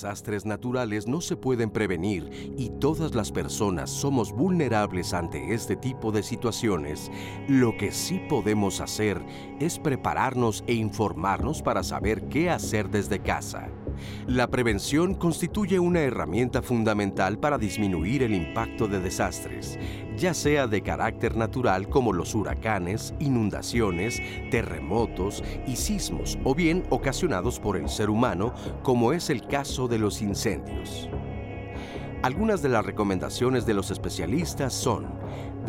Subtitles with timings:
[0.00, 6.10] Desastres naturales no se pueden prevenir y todas las personas somos vulnerables ante este tipo
[6.10, 7.10] de situaciones,
[7.48, 9.22] lo que sí podemos hacer
[9.60, 13.68] es prepararnos e informarnos para saber qué hacer desde casa.
[14.26, 19.78] La prevención constituye una herramienta fundamental para disminuir el impacto de desastres,
[20.16, 27.60] ya sea de carácter natural como los huracanes, inundaciones, terremotos y sismos, o bien ocasionados
[27.60, 31.08] por el ser humano, como es el caso de los incendios.
[32.22, 35.06] Algunas de las recomendaciones de los especialistas son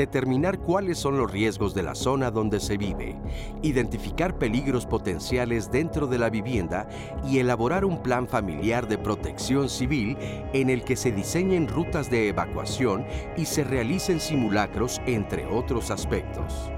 [0.02, 3.16] determinar cuáles son los riesgos de la zona donde se vive,
[3.62, 6.90] identificar peligros potenciales dentro de la vivienda
[7.24, 10.18] y elaborar un plan familiar de protección civil
[10.54, 13.06] en el que se diseñen rutas de evacuación
[13.38, 16.72] y se realicen simulacros, entre otros aspectos.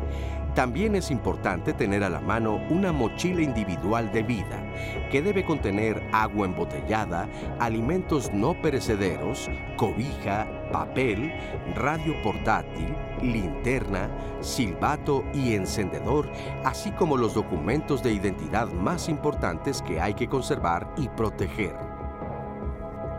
[0.56, 4.64] También es importante tener a la mano una mochila individual de vida,
[5.10, 7.28] que debe contener agua embotellada,
[7.60, 11.34] alimentos no perecederos, cobija, papel,
[11.76, 14.10] radio portátil, linterna,
[14.42, 16.32] silbato y encendedor,
[16.64, 21.93] así como los documentos de identidad más importantes que hay que conservar y proteger.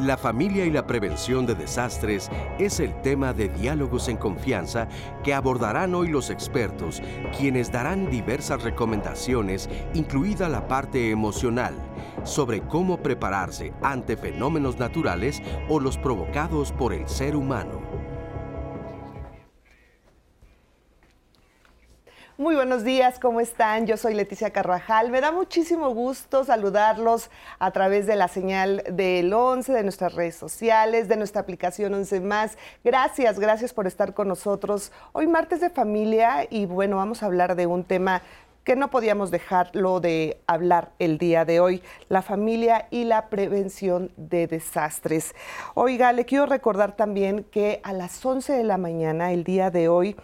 [0.00, 2.28] La familia y la prevención de desastres
[2.58, 4.88] es el tema de diálogos en confianza
[5.22, 7.00] que abordarán hoy los expertos,
[7.38, 11.74] quienes darán diversas recomendaciones, incluida la parte emocional,
[12.24, 17.93] sobre cómo prepararse ante fenómenos naturales o los provocados por el ser humano.
[22.36, 23.86] Muy buenos días, ¿cómo están?
[23.86, 25.12] Yo soy Leticia Carvajal.
[25.12, 27.30] Me da muchísimo gusto saludarlos
[27.60, 32.20] a través de la señal del 11, de nuestras redes sociales, de nuestra aplicación 11
[32.22, 32.58] más.
[32.82, 34.90] Gracias, gracias por estar con nosotros.
[35.12, 38.20] Hoy martes de familia y bueno, vamos a hablar de un tema
[38.64, 44.10] que no podíamos dejarlo de hablar el día de hoy, la familia y la prevención
[44.16, 45.36] de desastres.
[45.74, 49.88] Oiga, le quiero recordar también que a las 11 de la mañana, el día de
[49.88, 50.16] hoy,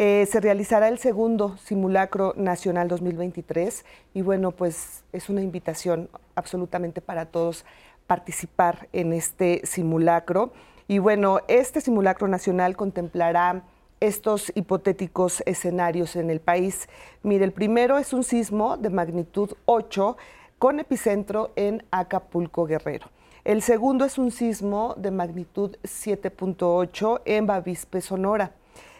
[0.00, 7.00] eh, se realizará el segundo simulacro nacional 2023 y bueno, pues es una invitación absolutamente
[7.00, 7.64] para todos
[8.06, 10.52] participar en este simulacro.
[10.86, 13.64] Y bueno, este simulacro nacional contemplará
[13.98, 16.88] estos hipotéticos escenarios en el país.
[17.24, 20.16] Mire, el primero es un sismo de magnitud 8
[20.60, 23.08] con epicentro en Acapulco Guerrero.
[23.44, 28.52] El segundo es un sismo de magnitud 7.8 en Bavispe, Sonora.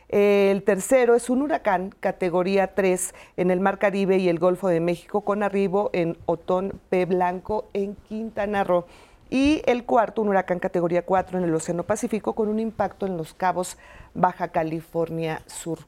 [0.08, 4.80] El tercero es un huracán categoría 3 en el Mar Caribe y el Golfo de
[4.80, 7.04] México con arribo en Otón P.
[7.04, 8.86] Blanco en Quintana Roo.
[9.28, 13.18] Y el cuarto, un huracán categoría 4 en el Océano Pacífico con un impacto en
[13.18, 13.76] los cabos
[14.14, 15.80] Baja California Sur.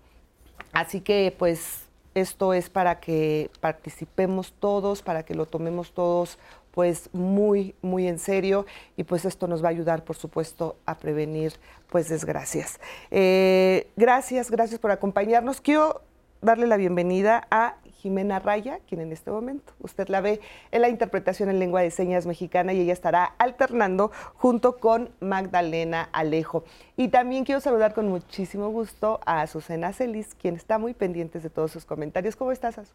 [0.73, 6.39] Así que pues esto es para que participemos todos, para que lo tomemos todos
[6.71, 8.67] pues muy, muy en serio
[8.97, 11.55] y pues esto nos va a ayudar, por supuesto, a prevenir
[11.89, 12.81] pues desgracias.
[13.11, 15.61] Eh, gracias, gracias por acompañarnos.
[15.61, 16.03] Quiero
[16.41, 20.89] darle la bienvenida a Jimena Raya, quien en este momento usted la ve en la
[20.89, 26.65] interpretación en lengua de señas mexicana y ella estará alternando junto con Magdalena Alejo.
[26.97, 31.51] Y también quiero saludar con muchísimo gusto a Azucena Celis, quien está muy pendiente de
[31.51, 32.37] todos sus comentarios.
[32.37, 32.95] ¿Cómo estás, Azu?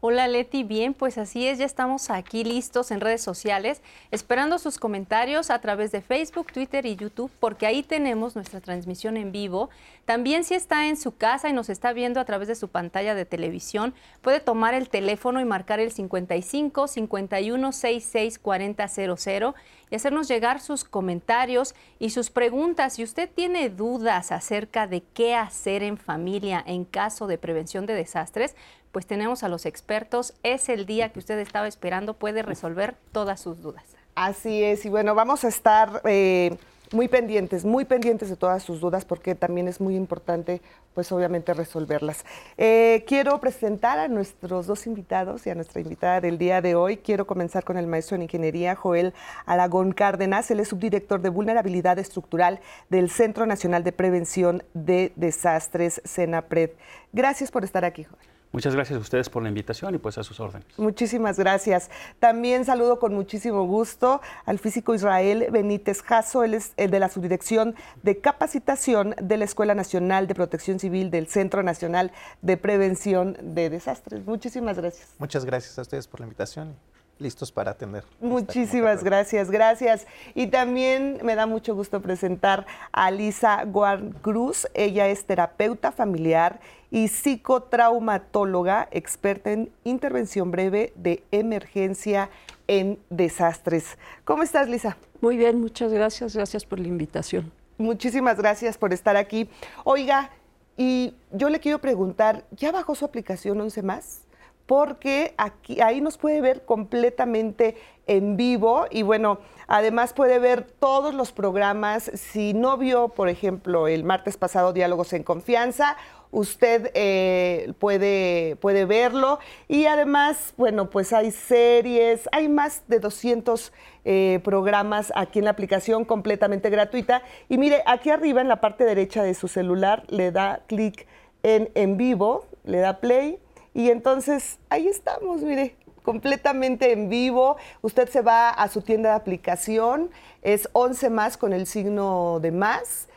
[0.00, 4.78] Hola Leti, bien, pues así es, ya estamos aquí listos en redes sociales, esperando sus
[4.78, 9.70] comentarios a través de Facebook, Twitter y YouTube, porque ahí tenemos nuestra transmisión en vivo.
[10.04, 13.14] También si está en su casa y nos está viendo a través de su pantalla
[13.14, 19.54] de televisión, puede tomar el teléfono y marcar el 55 51 66 40 00
[19.90, 22.94] y hacernos llegar sus comentarios y sus preguntas.
[22.94, 27.94] Si usted tiene dudas acerca de qué hacer en familia en caso de prevención de
[27.94, 28.56] desastres,
[28.92, 30.34] pues tenemos a los expertos.
[30.42, 33.84] Es el día que usted estaba esperando, puede resolver todas sus dudas.
[34.14, 36.00] Así es, y bueno, vamos a estar...
[36.04, 36.56] Eh,
[36.94, 40.62] muy pendientes, muy pendientes de todas sus dudas porque también es muy importante,
[40.94, 42.24] pues obviamente resolverlas.
[42.56, 46.96] Eh, quiero presentar a nuestros dos invitados y a nuestra invitada del día de hoy.
[46.98, 49.12] Quiero comenzar con el maestro en ingeniería Joel
[49.44, 50.50] Aragón Cárdenas.
[50.50, 56.70] Él es subdirector de vulnerabilidad estructural del Centro Nacional de Prevención de Desastres, CENAPRED.
[57.12, 58.33] Gracias por estar aquí, Joel.
[58.54, 60.68] Muchas gracias a ustedes por la invitación y pues a sus órdenes.
[60.78, 61.90] Muchísimas gracias.
[62.20, 67.08] También saludo con muchísimo gusto al físico Israel Benítez Jasso, él es el de la
[67.08, 67.74] subdirección
[68.04, 72.12] de capacitación de la Escuela Nacional de Protección Civil del Centro Nacional
[72.42, 74.24] de Prevención de Desastres.
[74.24, 75.08] Muchísimas gracias.
[75.18, 76.76] Muchas gracias a ustedes por la invitación
[77.18, 78.04] listos para atender.
[78.20, 80.06] Muchísimas gracias, gracias.
[80.34, 84.66] Y también me da mucho gusto presentar a Lisa Guar Cruz.
[84.74, 92.30] Ella es terapeuta familiar y psicotraumatóloga, experta en intervención breve de emergencia
[92.68, 93.98] en desastres.
[94.24, 94.96] ¿Cómo estás, Lisa?
[95.20, 96.36] Muy bien, muchas gracias.
[96.36, 97.52] Gracias por la invitación.
[97.78, 99.48] Muchísimas gracias por estar aquí.
[99.82, 100.30] Oiga,
[100.76, 104.23] y yo le quiero preguntar, ¿ya bajó su aplicación 11 más?
[104.66, 107.76] Porque aquí, ahí nos puede ver completamente
[108.06, 112.10] en vivo y bueno, además puede ver todos los programas.
[112.14, 115.96] Si no vio, por ejemplo, el martes pasado Diálogos en Confianza,
[116.30, 119.38] usted eh, puede, puede verlo.
[119.68, 123.72] Y además, bueno, pues hay series, hay más de 200
[124.04, 127.22] eh, programas aquí en la aplicación completamente gratuita.
[127.48, 131.06] Y mire, aquí arriba en la parte derecha de su celular le da clic
[131.42, 133.38] en en vivo, le da play
[133.74, 137.56] y entonces ahí estamos, mire, completamente en vivo.
[137.82, 140.10] Usted se va a su tienda de aplicación,
[140.42, 143.08] es 11 más con el signo de más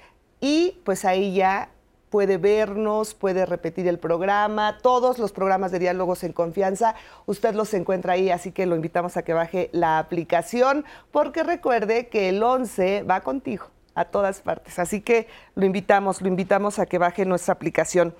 [0.41, 1.69] y pues ahí ya
[2.09, 6.95] puede vernos, puede repetir el programa, todos los programas de diálogos en confianza,
[7.25, 12.07] usted los encuentra ahí, así que lo invitamos a que baje la aplicación, porque recuerde
[12.07, 16.85] que el 11 va contigo a todas partes, así que lo invitamos, lo invitamos a
[16.85, 18.15] que baje nuestra aplicación.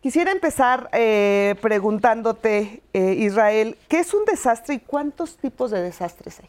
[0.00, 6.40] Quisiera empezar eh, preguntándote, eh, Israel, ¿qué es un desastre y cuántos tipos de desastres
[6.40, 6.48] hay?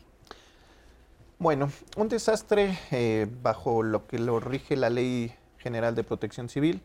[1.37, 6.81] Bueno, un desastre eh, bajo lo que lo rige la ley General de Protección Civil,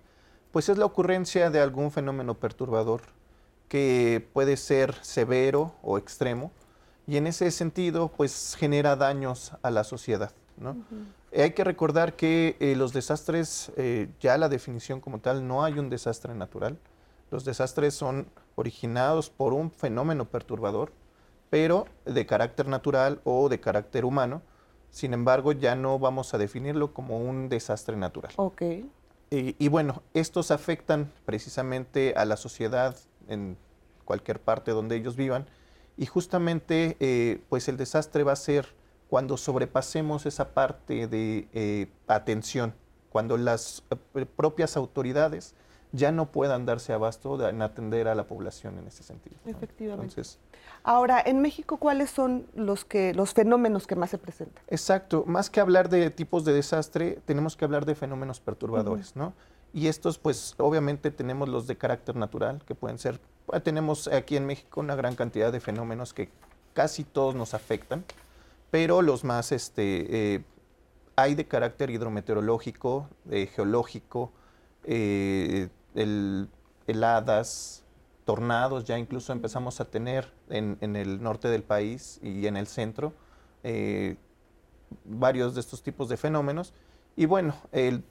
[0.51, 3.03] pues es la ocurrencia de algún fenómeno perturbador
[3.69, 6.51] que puede ser severo o extremo
[7.07, 10.33] y en ese sentido pues genera daños a la sociedad.
[10.57, 10.77] ¿no?
[11.43, 15.79] Hay que recordar que eh, los desastres, eh, ya la definición como tal, no hay
[15.79, 16.79] un desastre natural.
[17.31, 20.93] Los desastres son originados por un fenómeno perturbador,
[21.51, 24.43] pero de carácter natural o de carácter humano,
[24.91, 28.33] sin embargo, ya no vamos a definirlo como un desastre natural.
[28.37, 28.63] Ok.
[29.29, 32.97] Y, bueno, estos afectan precisamente a la sociedad
[33.29, 33.59] en
[34.07, 35.47] cualquier parte donde ellos vivan.
[35.99, 38.69] Y justamente, eh, pues el desastre va a ser
[39.09, 42.75] cuando sobrepasemos esa parte de eh, atención,
[43.11, 43.83] cuando las
[44.15, 45.55] eh, propias autoridades
[45.93, 49.37] ya no puedan darse abasto en atender a la población en ese sentido.
[49.47, 50.11] Efectivamente.
[50.11, 50.39] Entonces,
[50.89, 54.63] Ahora, en México, ¿cuáles son los, que, los fenómenos que más se presentan?
[54.69, 59.33] Exacto, más que hablar de tipos de desastre, tenemos que hablar de fenómenos perturbadores, ¿no?
[59.73, 63.19] Y estos, pues, obviamente tenemos los de carácter natural, que pueden ser,
[63.65, 66.29] tenemos aquí en México una gran cantidad de fenómenos que
[66.73, 68.05] casi todos nos afectan,
[68.71, 70.45] pero los más, este, eh,
[71.17, 74.33] hay de carácter hidrometeorológico, eh, geológico,
[74.85, 75.69] eh,
[76.87, 77.85] heladas,
[78.27, 83.13] tornados, ya incluso empezamos a tener en, el norte del país y en el centro
[83.63, 84.17] eh,
[85.05, 86.75] varios de estos tipos de fenómenos.
[87.15, 87.55] Y bueno,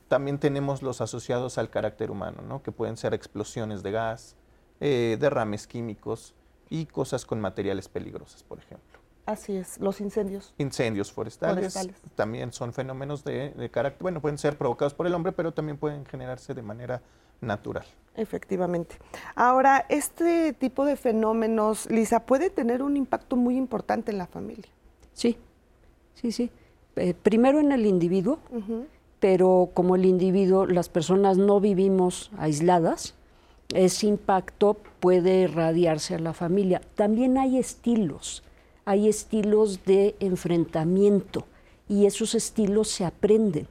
[0.07, 2.63] también tenemos los asociados al carácter humano, ¿no?
[2.63, 4.35] que pueden ser explosiones de gas,
[4.79, 6.33] eh, derrames químicos
[6.69, 8.94] y cosas con materiales peligrosos, por ejemplo.
[9.25, 10.53] Así es, los incendios.
[10.57, 11.75] Incendios forestales,
[12.15, 15.77] también son fenómenos de, de, carácter, bueno, pueden ser provocados por el hombre, pero también
[15.77, 17.01] pueden generarse de manera
[17.41, 17.85] natural.
[18.15, 18.97] Efectivamente.
[19.35, 24.69] Ahora, este tipo de fenómenos, Lisa, puede tener un impacto muy importante en la familia.
[25.13, 25.37] Sí,
[26.13, 26.49] sí, sí.
[26.95, 28.39] Eh, primero en el individuo,
[29.19, 33.15] pero como el individuo, las personas no vivimos aisladas,
[33.73, 36.81] ese impacto puede irradiarse a la familia.
[36.95, 38.43] También hay estilos,
[38.85, 41.45] hay estilos de enfrentamiento
[41.89, 43.67] y esos estilos se aprenden.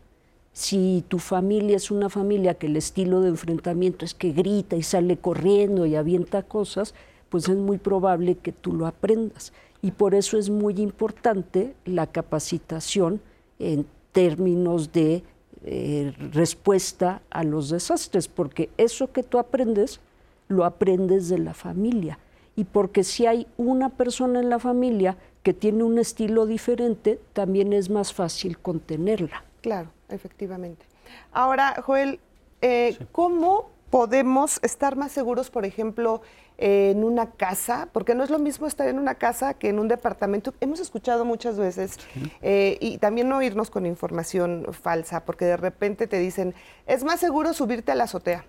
[0.53, 4.83] Si tu familia es una familia que el estilo de enfrentamiento es que grita y
[4.83, 6.95] sale corriendo y avienta cosas,
[7.29, 9.53] pues es muy probable que tú lo aprendas.
[9.83, 13.21] Y por eso es muy importante la capacitación
[13.59, 15.25] en términos de
[15.65, 20.01] eh, respuesta a los desastres, porque eso que tú aprendes,
[20.49, 22.19] lo aprendes de la familia.
[22.57, 27.73] Y porque si hay una persona en la familia que tiene un estilo diferente, también
[27.73, 29.45] es más fácil contenerla.
[29.61, 30.87] Claro efectivamente.
[31.33, 32.21] Ahora, Joel,
[32.61, 36.23] eh, ¿cómo podemos estar más seguros, por ejemplo,
[36.57, 37.89] en una casa?
[37.93, 40.55] Porque no es lo mismo estar en una casa que en un departamento.
[40.61, 41.99] Hemos escuchado muchas veces
[42.43, 46.55] eh, y también no irnos con información falsa, porque de repente te dicen,
[46.87, 48.45] es más seguro subirte a la azotea.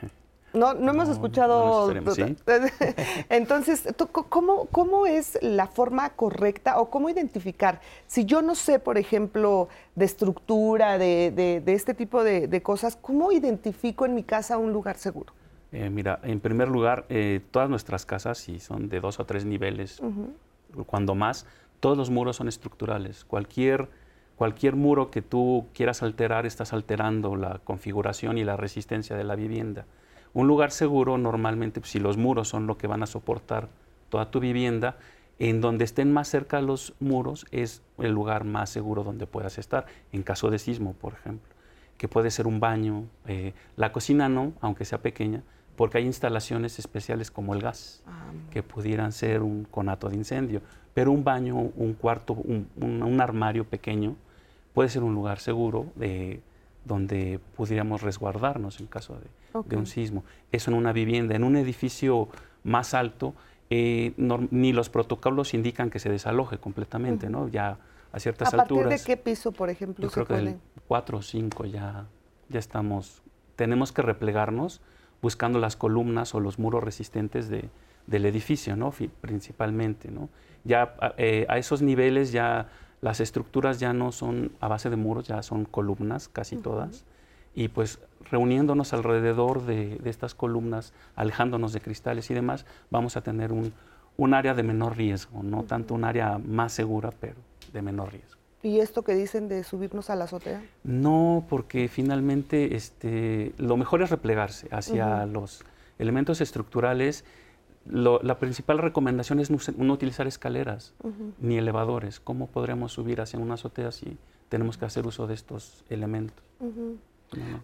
[0.54, 1.92] No, no hemos escuchado.
[3.28, 3.88] Entonces,
[4.28, 7.80] ¿cómo, ¿cómo es la forma correcta o cómo identificar?
[8.06, 14.04] Si yo no sé, por ejemplo, de estructura, de, este tipo de, cosas, ¿cómo identifico
[14.04, 15.32] en mi casa un lugar seguro?
[15.72, 19.46] Eh, mira, en primer lugar, eh, todas nuestras casas, si son de dos o tres
[19.46, 20.02] niveles,
[20.86, 21.46] cuando más,
[21.80, 23.24] todos los muros son estructurales.
[23.24, 23.88] Cualquier,
[24.36, 29.34] cualquier muro que tú quieras alterar, estás alterando la configuración y la resistencia de la
[29.34, 29.86] vivienda.
[30.34, 33.68] Un lugar seguro normalmente, pues, si los muros son lo que van a soportar
[34.08, 34.96] toda tu vivienda,
[35.38, 39.86] En donde estén más cerca los muros es el lugar más seguro donde puedas estar,
[40.12, 41.50] en caso de sismo, por ejemplo,
[41.96, 43.06] que puede ser un baño.
[43.26, 45.42] Eh, la cocina no, aunque sea pequeña,
[45.74, 50.60] porque hay instalaciones especiales como el gas, ah, que pudieran ser un conato de incendio.
[50.94, 54.14] Pero un baño, un cuarto, un, armario pequeño
[54.74, 56.40] puede ser un lugar seguro de,
[56.84, 60.24] donde pudiéramos resguardarnos en caso de, un sismo.
[60.50, 62.28] Eso en una vivienda, en un edificio
[62.64, 63.34] más alto,
[63.70, 64.12] eh,
[64.50, 67.48] ni los protocolos indican que se desaloje completamente, ¿no?
[67.48, 67.78] Ya
[68.12, 68.86] a ciertas alturas.
[68.86, 72.06] ¿A partir de qué piso, por ejemplo, yo creo que del 4 o 5 ya,
[72.48, 73.22] ya estamos,
[73.56, 74.80] tenemos que replegarnos
[75.22, 77.70] buscando las columnas o los muros resistentes de,
[78.06, 78.92] del edificio, ¿no?
[79.20, 80.10] principalmente.
[80.10, 80.28] ¿no?
[80.64, 82.68] Ya eh, a esos niveles ya
[83.00, 87.04] las estructuras ya no son a base de muros, ya son columnas casi todas.
[87.54, 87.98] Y pues
[88.30, 93.72] reuniéndonos alrededor de, estas columnas, alejándonos de cristales y demás, vamos a tener un,
[94.16, 97.36] un área de menor riesgo, no tanto un área más segura, pero
[97.72, 98.40] de menor riesgo.
[98.62, 100.62] ¿Y esto que dicen de subirnos a la azotea?
[100.84, 105.64] No, porque finalmente este, lo mejor es replegarse hacia los
[105.98, 107.24] elementos estructurales.
[107.84, 110.94] la principal recomendación es no, utilizar escaleras
[111.40, 112.20] ni elevadores.
[112.20, 114.16] ¿Cómo podremos subir hacia una azotea si
[114.48, 116.44] tenemos que hacer uso de estos elementos?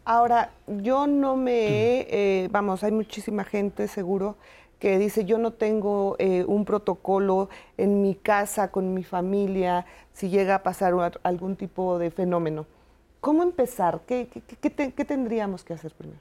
[0.05, 4.37] Ahora, yo no me, eh, vamos, hay muchísima gente seguro
[4.79, 10.29] que dice yo no tengo eh, un protocolo en mi casa, con mi familia, si
[10.29, 12.67] llega a pasar algún tipo de fenómeno.
[13.21, 14.03] ¿Cómo empezar?
[14.07, 14.29] ¿Qué,
[15.07, 16.21] tendríamos que hacer primero?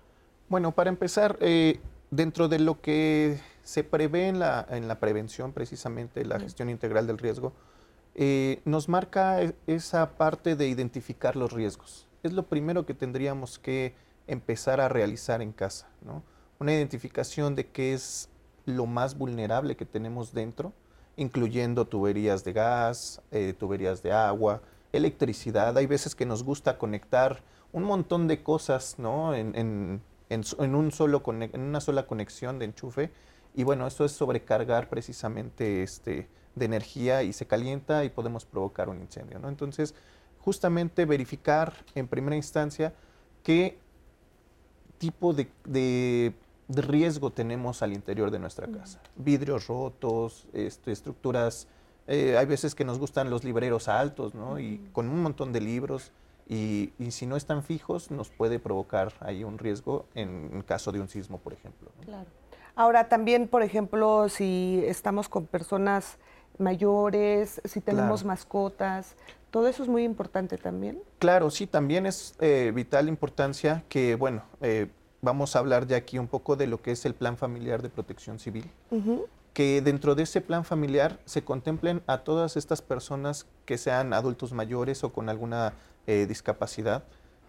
[0.50, 5.52] Bueno, para empezar, eh, dentro de lo que se prevé en la, en la prevención,
[5.52, 7.54] precisamente la gestión integral del riesgo,
[8.16, 12.07] eh, nos marca e, esa parte de identificar los riesgos.
[12.28, 13.96] Es lo primero que tendríamos que
[14.28, 16.24] empezar a realizar en casa, ¿no?
[16.60, 18.30] Una identificación de qué es
[18.66, 20.74] lo más vulnerable que tenemos dentro,
[21.16, 25.78] incluyendo tuberías de gas, eh, tuberías de agua, electricidad.
[25.78, 27.42] Hay veces que nos gusta conectar
[27.72, 29.34] un montón de cosas ¿no?
[29.34, 33.12] en, un solo en una sola conexión de enchufe.
[33.56, 38.90] Y bueno, eso es sobrecargar precisamente este, de energía y se calienta y podemos provocar
[38.90, 39.40] un incendio.
[39.40, 39.50] ¿no?
[39.50, 39.96] Entonces,
[40.48, 42.94] justamente verificar en primera instancia
[43.44, 43.78] qué
[44.98, 46.34] tipo de
[46.68, 49.00] de riesgo tenemos al interior de nuestra casa.
[49.16, 51.68] Vidrios rotos, este, estructuras,
[52.08, 54.60] eh, hay veces que nos gustan los libreros altos, ¿no?
[54.60, 56.12] Y con un montón de libros,
[56.50, 61.10] y, si no están fijos, nos puede provocar ahí un riesgo en, caso de un
[61.10, 61.90] sismo, por ejemplo.
[62.06, 62.30] Claro.
[62.76, 66.18] Ahora, también, por ejemplo, si estamos con personas
[66.58, 69.16] mayores, si tenemos mascotas,
[69.52, 71.00] todo eso es muy importante también.
[71.20, 74.88] Claro, sí, también es eh, vital importancia que, bueno, eh,
[75.22, 77.90] vamos a hablar ya aquí un poco de lo que es el Plan Familiar de
[77.90, 78.70] Protección Civil,
[79.54, 84.54] que dentro de ese plan familiar se contemplen a todas estas personas que sean adultos
[84.54, 85.74] mayores o con alguna
[86.06, 87.04] eh, discapacidad,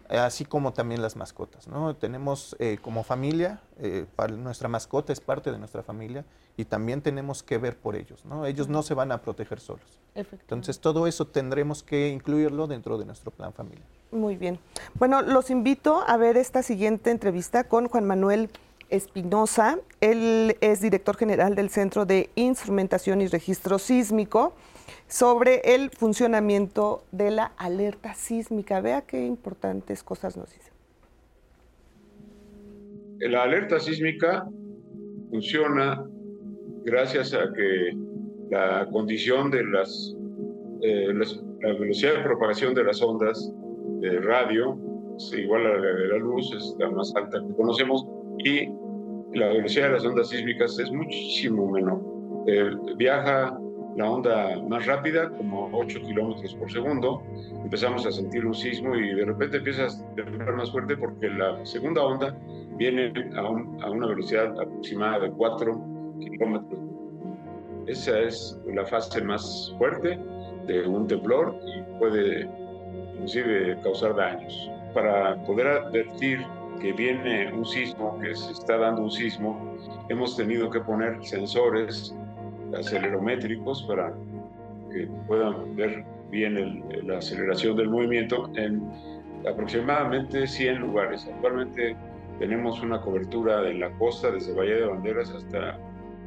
[0.09, 1.69] así como también las mascotas.
[1.69, 1.95] ¿no?
[1.95, 4.07] Tenemos eh, como familia, eh,
[4.39, 6.25] nuestra mascota es parte de nuestra familia
[6.59, 8.25] y también tenemos que ver por ellos.
[8.27, 8.45] ¿no?
[8.45, 10.01] Ellos no se van a proteger solos.
[10.17, 13.87] Entonces todo eso tendremos que incluirlo dentro de nuestro plan familiar.
[14.11, 14.59] Muy bien.
[14.95, 18.51] Bueno, los invito a ver esta siguiente entrevista con Juan Manuel
[18.91, 19.79] Espinosa.
[20.01, 24.55] Él es director general del Centro de Instrumentación y Registro Sísmico
[25.07, 28.81] sobre el funcionamiento de la alerta sísmica.
[28.81, 30.73] Vea qué importantes cosas nos dice.
[33.21, 34.49] La alerta sísmica
[35.31, 36.05] funciona
[36.91, 37.93] gracias a que
[38.51, 40.17] la condición de las,
[40.83, 43.53] eh, la velocidad de propagación de las ondas
[44.01, 44.79] de radio
[45.17, 48.07] es igual a la de la luz, es la más alta que conocemos,
[48.45, 48.69] y
[49.37, 52.01] la velocidad de las ondas sísmicas es muchísimo menor.
[52.47, 53.59] Eh, viaja
[53.97, 57.23] la onda más rápida, como 8 kilómetros por segundo,
[57.65, 61.65] empezamos a sentir un sismo y de repente empiezas a temblar más fuerte porque la
[61.67, 62.39] segunda onda
[62.77, 66.81] viene a, a una velocidad aproximada de 4 kilómetros.
[67.87, 70.19] Esa es la fase más fuerte
[70.67, 72.49] de un temblor y puede
[73.15, 74.71] inclusive causar daños.
[74.95, 76.45] Para poder advertir
[76.81, 79.77] que viene un sismo, que se está dando un sismo,
[80.09, 82.15] hemos tenido que poner sensores
[82.77, 84.13] acelerométricos para
[84.93, 88.83] que puedan ver bien la aceleración del movimiento en
[89.49, 91.27] aproximadamente 100 lugares.
[91.27, 91.97] Actualmente
[92.39, 95.79] tenemos una cobertura en la costa, desde Valle de Banderas hasta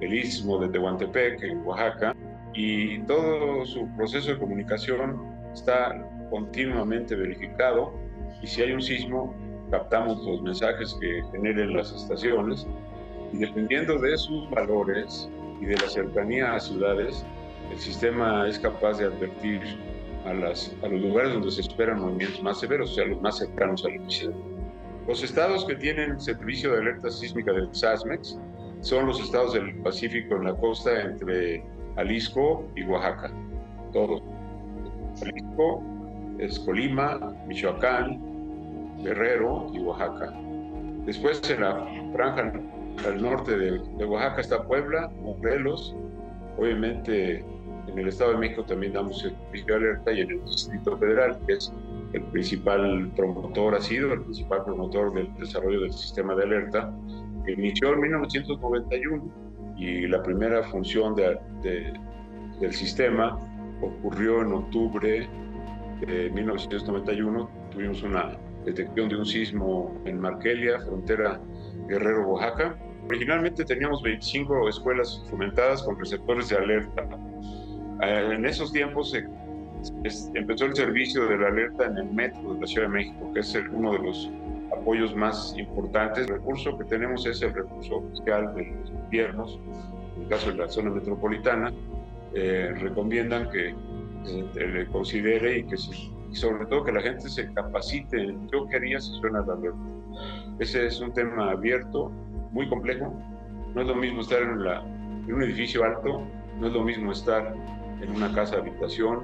[0.02, 2.16] el istmo de Tehuantepec, en Oaxaca,
[2.54, 5.22] y todo su proceso de comunicación
[5.54, 7.94] está continuamente verificado
[8.42, 9.34] y si hay un sismo
[9.70, 12.68] captamos los mensajes que generen las estaciones
[13.32, 15.30] y dependiendo de sus valores
[15.62, 17.26] y de la cercanía a ciudades
[17.72, 19.62] el sistema es capaz de advertir
[20.26, 23.38] a, las, a los lugares donde se esperan movimientos más severos, o sea, los más
[23.38, 24.40] cercanos al epicentro.
[25.08, 28.38] Los estados que tienen servicio de alerta sísmica del SASMEX
[28.82, 31.64] son los estados del Pacífico en la costa entre
[31.96, 33.32] Jalisco y Oaxaca,
[33.94, 34.22] todos.
[35.20, 35.84] Jalisco
[36.40, 38.20] es Colima, Michoacán,
[39.04, 40.34] Guerrero y Oaxaca.
[41.06, 42.54] Después en la franja
[43.06, 45.96] al norte de, Oaxaca está Puebla, Morelos,
[46.58, 47.44] obviamente
[47.88, 51.40] en el Estado de México también damos servicio de alerta y en el Distrito Federal,
[51.46, 51.74] que es
[52.14, 56.92] el principal promotor, ha sido el principal promotor del desarrollo del sistema de alerta,
[57.46, 61.40] que inició en 1991 y la primera función de,
[62.60, 63.40] del sistema
[63.82, 65.28] ocurrió en octubre
[66.06, 67.50] de 1991.
[67.72, 71.40] Tuvimos una detección de un sismo en Markelia, frontera
[71.88, 72.78] Guerrero-Oaxaca.
[73.08, 77.08] Originalmente teníamos 25 escuelas fomentadas con receptores de alerta.
[78.04, 79.26] Eh, en esos tiempos se
[80.36, 83.40] empezó el servicio de la alerta en el metro de la Ciudad de México, que
[83.40, 84.32] es uno de los
[84.78, 86.28] apoyos más importantes.
[86.28, 89.60] El recurso que tenemos es el recurso fiscal de los gobiernos,
[90.16, 91.72] en el caso de la zona metropolitana,
[92.34, 93.76] eh, recomiendan que
[94.54, 99.00] se le considere y que sobre todo que la gente se capacite yo qué haría
[99.00, 99.80] si suena la alerta.
[100.60, 102.12] Ese es un tema abierto,
[102.52, 103.14] muy complejo.
[103.74, 106.24] No es lo mismo estar en, la, en un edificio alto,
[106.60, 107.54] no es lo mismo estar
[108.02, 109.22] en una casa de habitación,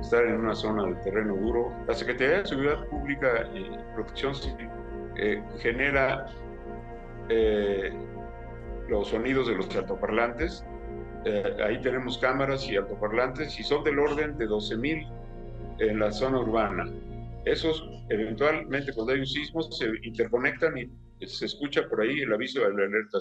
[0.00, 1.72] estar en una zona de terreno duro.
[1.86, 4.68] La Secretaría de Seguridad Pública y Protección Civil
[5.18, 6.26] eh, genera
[7.28, 7.92] eh,
[8.88, 10.64] los sonidos de los altoparlantes.
[11.24, 16.38] Eh, ahí tenemos cámaras y altoparlantes y son del orden de 12.000 en la zona
[16.38, 16.90] urbana.
[17.44, 22.60] Esos eventualmente cuando hay un sismo se interconectan y se escucha por ahí el aviso
[22.60, 23.18] de la alerta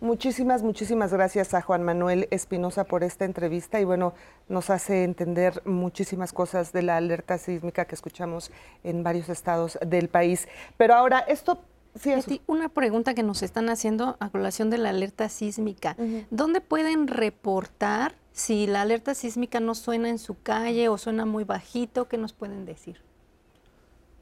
[0.00, 4.14] Muchísimas, muchísimas gracias a Juan Manuel Espinosa por esta entrevista y bueno,
[4.48, 8.50] nos hace entender muchísimas cosas de la alerta sísmica que escuchamos
[8.82, 10.48] en varios estados del país.
[10.78, 11.60] Pero ahora, esto
[11.96, 15.96] Sí, una pregunta que nos están haciendo a colación de la alerta sísmica.
[16.30, 21.42] ¿Dónde pueden reportar si la alerta sísmica no suena en su calle o suena muy
[21.42, 22.06] bajito?
[22.06, 23.02] ¿Qué nos pueden decir?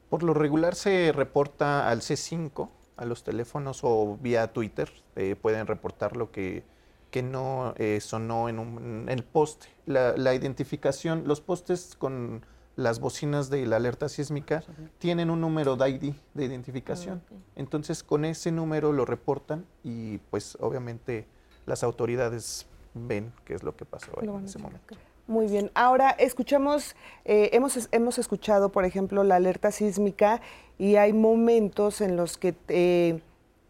[0.09, 4.91] Por lo regular se reporta al C5, a los teléfonos o vía Twitter.
[5.15, 6.63] Eh, pueden reportar lo que,
[7.11, 9.67] que no eh, sonó en, un, en el poste.
[9.85, 14.63] La, la identificación, los postes con las bocinas de la alerta sísmica
[14.99, 17.21] tienen un número de ID, de identificación.
[17.29, 21.27] Ah, Entonces, con ese número lo reportan y pues obviamente
[21.65, 24.95] las autoridades ven qué es lo que pasó en ese momento.
[25.29, 25.69] Muy bien.
[25.75, 30.41] Ahora escuchamos, eh, hemos, hemos escuchado, por ejemplo, la alerta sísmica
[30.79, 33.19] y hay momentos en los que eh,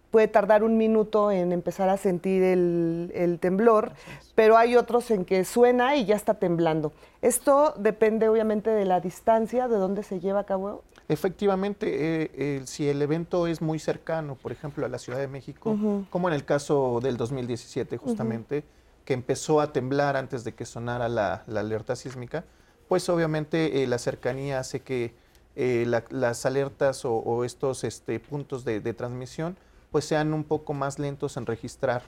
[0.10, 3.92] puede tardar un minuto en empezar a sentir el, temblor,
[4.36, 6.94] pero hay otros en que suena y ya está temblando.
[7.22, 10.86] Esto depende obviamente de la distancia, de dónde se lleva a cabo.
[11.10, 15.78] Efectivamente, eh, si el evento es muy cercano, por ejemplo, a la Ciudad de México,
[16.10, 18.64] como en el caso del 2017 justamente,
[19.10, 22.46] que empezó a temblar antes de que sonara la, alerta sísmica,
[22.88, 25.16] pues obviamente eh, la cercanía hace que
[25.56, 29.58] eh, las alertas o, estos este, puntos de transmisión
[29.92, 32.04] pues sean un poco más lentos en registrar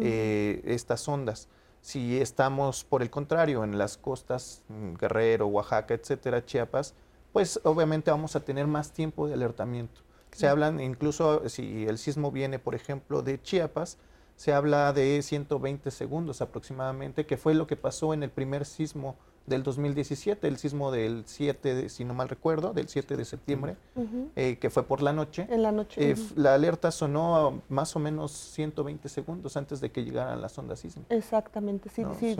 [0.00, 1.48] eh, estas ondas.
[1.80, 6.94] Si estamos, por el contrario, en las costas, mm, Guerrero, Oaxaca, etcétera, Chiapas,
[7.32, 10.02] pues obviamente vamos a tener más tiempo de alertamiento.
[10.30, 13.98] Se hablan, incluso si el sismo viene, por ejemplo, de Chiapas,
[14.36, 19.16] se habla de 120 segundos aproximadamente, que fue lo que pasó en el primer sismo
[19.46, 23.76] del 2017, el sismo del 7, si no mal recuerdo, del 7 de septiembre,
[24.36, 25.46] eh, que fue por la noche.
[25.50, 26.12] En la noche.
[26.12, 30.80] Eh, la alerta sonó más o menos 120 segundos antes de que llegaran las ondas
[30.80, 31.16] sísmicas.
[31.16, 32.36] Exactamente, sí, sí,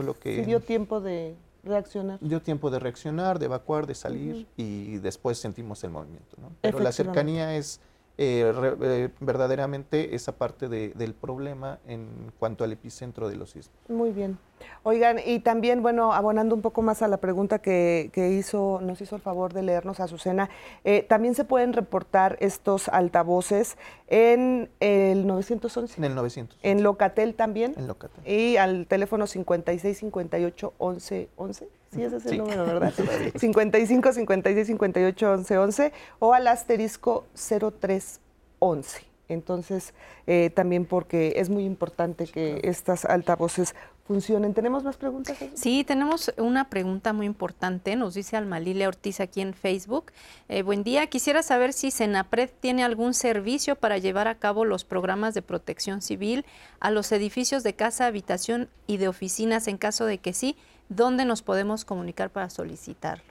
[0.46, 2.18] dio tiempo de reaccionar.
[2.20, 6.36] Dio tiempo de reaccionar, de evacuar, de salir y después sentimos el movimiento.
[6.62, 7.80] Pero la cercanía es
[8.16, 13.76] eh, eh, verdaderamente esa parte del problema en cuanto al epicentro de los sismos.
[13.88, 14.38] Muy bien.
[14.84, 19.16] Oigan, y también, bueno, abonando un poco más a la pregunta que, hizo, nos hizo
[19.16, 20.48] el favor de leernos Azucena,
[20.84, 25.96] eh, también se pueden reportar estos altavoces en el 911.
[25.98, 26.58] En el 900.
[26.62, 27.74] En Locatel también.
[27.76, 28.26] En Locatel.
[28.26, 31.68] Y al teléfono 56 58 11 11.
[31.94, 32.92] Sí, ese es el número, ¿verdad?
[33.36, 39.04] 55 56 58 11 11 o al asterisco 0311.
[39.28, 39.94] Entonces,
[40.26, 43.74] eh, también porque es muy importante que estas altavoces
[44.06, 44.52] funcionen.
[44.52, 45.36] ¿Tenemos más preguntas?
[45.54, 47.96] Sí, tenemos una pregunta muy importante.
[47.96, 50.12] Nos dice Almalile Ortiz aquí en Facebook.
[50.48, 51.06] Eh, buen día.
[51.06, 56.02] Quisiera saber si Senapred tiene algún servicio para llevar a cabo los programas de protección
[56.02, 56.44] civil
[56.80, 59.68] a los edificios de casa, habitación y de oficinas.
[59.68, 60.56] En caso de que sí,
[60.88, 63.22] ¿dónde nos podemos comunicar para solicitar?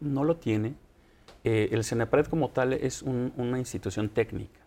[0.00, 0.74] No, lo tiene.
[1.44, 4.62] Eh, el Senapred como tal es una institución técnica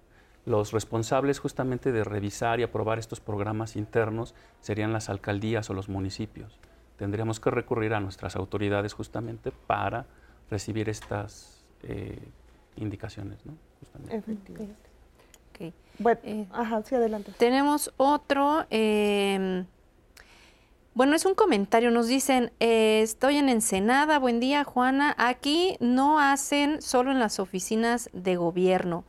[0.45, 5.89] los responsables justamente de revisar y aprobar estos programas internos serían las alcaldías o los
[5.89, 6.59] municipios.
[6.97, 10.05] Tendríamos que recurrir a nuestras autoridades justamente para
[10.49, 12.19] recibir estas eh,
[12.77, 13.43] indicaciones.
[13.45, 13.53] ¿no?
[14.09, 14.75] Efectivamente.
[15.97, 17.31] Bueno, eh, ajá, sí, adelante.
[17.37, 18.65] Tenemos otro.
[18.69, 19.65] Em,
[20.95, 21.91] bueno, es un comentario.
[21.91, 24.17] Nos dicen, eh, estoy en Ensenada.
[24.17, 25.13] Buen día, Juana.
[25.19, 29.05] Aquí no hacen solo en las oficinas de gobierno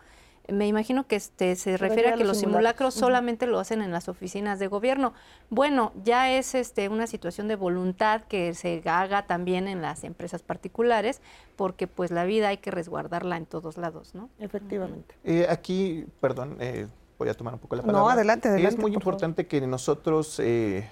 [0.48, 4.08] me imagino que este, se refiere a que los simulacros, solamente lo hacen en las
[4.08, 5.12] oficinas de gobierno.
[5.50, 10.42] Bueno, ya es este, una situación de voluntad que se haga también en las empresas
[10.42, 11.20] particulares,
[11.56, 14.28] porque pues la vida hay que resguardarla en todos lados, ¿no?
[14.38, 15.14] Efectivamente.
[15.24, 16.86] Eh, aquí, perdón, eh,
[17.18, 18.00] voy a tomar un poco la palabra.
[18.00, 18.76] No, adelante, adelante.
[18.76, 20.88] Es muy importante que nosotros, eh,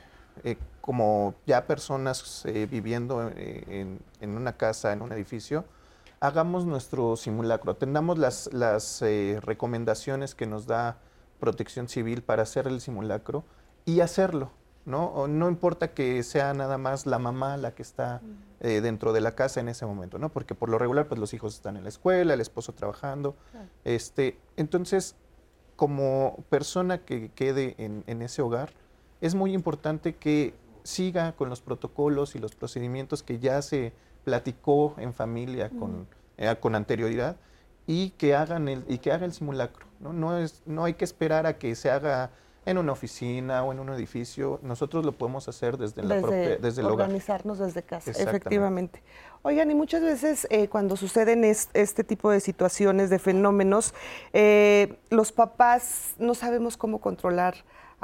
[0.80, 5.64] como ya personas viviendo en, en una casa, en un edificio,
[6.24, 10.96] hagamos nuestro simulacro, atendamos las, las eh, recomendaciones que nos da
[11.38, 13.44] Protección Civil para hacer el simulacro
[13.84, 14.50] y hacerlo.
[14.86, 15.26] ¿no?
[15.28, 18.20] no importa que sea nada más la mamá la que está
[18.60, 20.28] eh, dentro de la casa en ese momento, ¿no?
[20.28, 23.34] Porque por lo regular, pues los hijos están en la escuela, el esposo trabajando.
[23.84, 25.16] Este, entonces,
[25.76, 28.72] como persona que quede en, en, ese hogar,
[29.24, 34.94] es muy importante que siga con los protocolos y los procedimientos que ya se platicó
[34.98, 36.06] en familia con,
[36.36, 37.36] eh, con anterioridad
[37.86, 39.86] y que hagan el, y que haga el simulacro.
[40.00, 40.12] ¿no?
[40.12, 42.32] No, es, no hay que esperar a que se haga
[42.66, 44.60] en una oficina o en un edificio.
[44.62, 47.06] Nosotros lo podemos hacer desde, la propia, desde el hogar.
[47.06, 49.02] Organizarnos desde casa, efectivamente.
[49.40, 53.94] Oigan, y muchas veces eh, cuando suceden este tipo de situaciones, de fenómenos,
[54.34, 57.54] eh, los papás no sabemos cómo controlar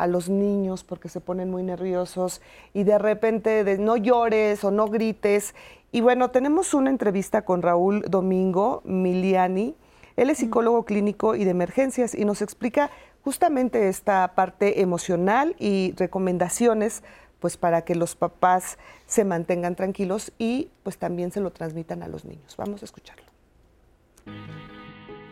[0.00, 2.40] a los niños porque se ponen muy nerviosos
[2.72, 5.54] y de repente de no llores o no grites
[5.92, 9.74] y bueno, tenemos una entrevista con Raúl Domingo Miliani.
[10.16, 12.90] Él es psicólogo clínico y de emergencias y nos explica
[13.22, 17.02] justamente esta parte emocional y recomendaciones
[17.40, 22.08] pues para que los papás se mantengan tranquilos y pues también se lo transmitan a
[22.08, 22.54] los niños.
[22.56, 23.24] Vamos a escucharlo.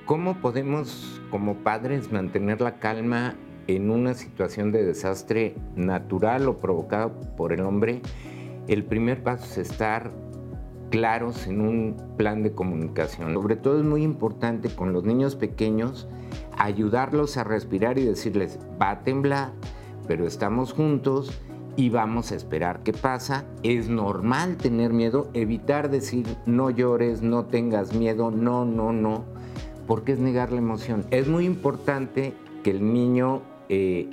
[0.06, 3.36] ¿Cómo podemos como padres mantener la calma
[3.68, 8.02] en una situación de desastre natural o provocado por el hombre?
[8.66, 10.10] El primer paso es estar
[10.90, 13.34] claros en un plan de comunicación.
[13.34, 16.08] Sobre todo es muy importante con los niños pequeños
[16.56, 19.52] ayudarlos a respirar y decirles, va a temblar,
[20.06, 21.30] pero estamos juntos
[21.76, 23.44] y vamos a esperar qué pasa.
[23.62, 29.24] Es normal tener miedo, evitar decir no llores, no tengas miedo, no, no, no,
[29.86, 31.04] porque es negar la emoción.
[31.10, 34.08] Es muy importante que el niño, eh,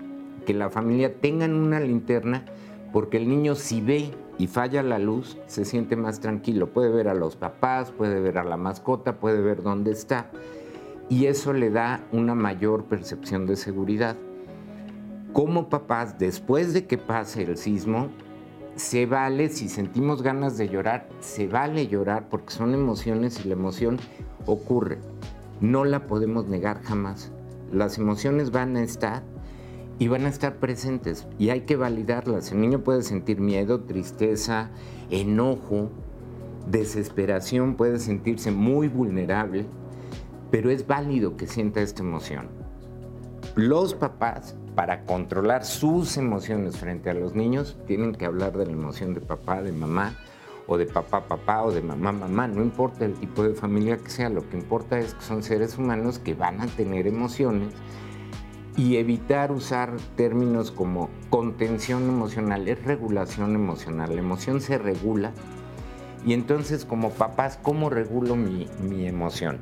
[0.45, 2.45] que la familia tengan una linterna,
[2.93, 6.71] porque el niño si ve y falla la luz, se siente más tranquilo.
[6.71, 10.29] Puede ver a los papás, puede ver a la mascota, puede ver dónde está.
[11.09, 14.15] Y eso le da una mayor percepción de seguridad.
[15.33, 18.09] Como papás, después de que pase el sismo,
[18.75, 23.53] se vale, si sentimos ganas de llorar, se vale llorar porque son emociones y la
[23.53, 23.97] emoción
[24.45, 24.99] ocurre.
[25.61, 27.31] No la podemos negar jamás.
[27.71, 29.23] Las emociones van a estar
[29.97, 32.51] y van a estar presentes y hay que validarlas.
[32.51, 34.71] El niño puede sentir miedo, tristeza,
[35.09, 35.89] enojo,
[36.67, 39.65] desesperación, puede sentirse muy vulnerable,
[40.51, 42.47] pero es válido que sienta esta emoción.
[43.55, 48.73] Los papás, para controlar sus emociones frente a los niños, tienen que hablar de la
[48.73, 50.17] emoción de papá, de mamá,
[50.67, 52.47] o de papá, papá, o de mamá, mamá.
[52.47, 55.77] No importa el tipo de familia que sea, lo que importa es que son seres
[55.77, 57.73] humanos que van a tener emociones
[58.77, 64.15] y evitar usar términos como contención emocional, es regulación emocional.
[64.15, 65.31] La emoción se regula
[66.25, 69.59] y entonces como papás, ¿cómo regulo mi, mi, emoción?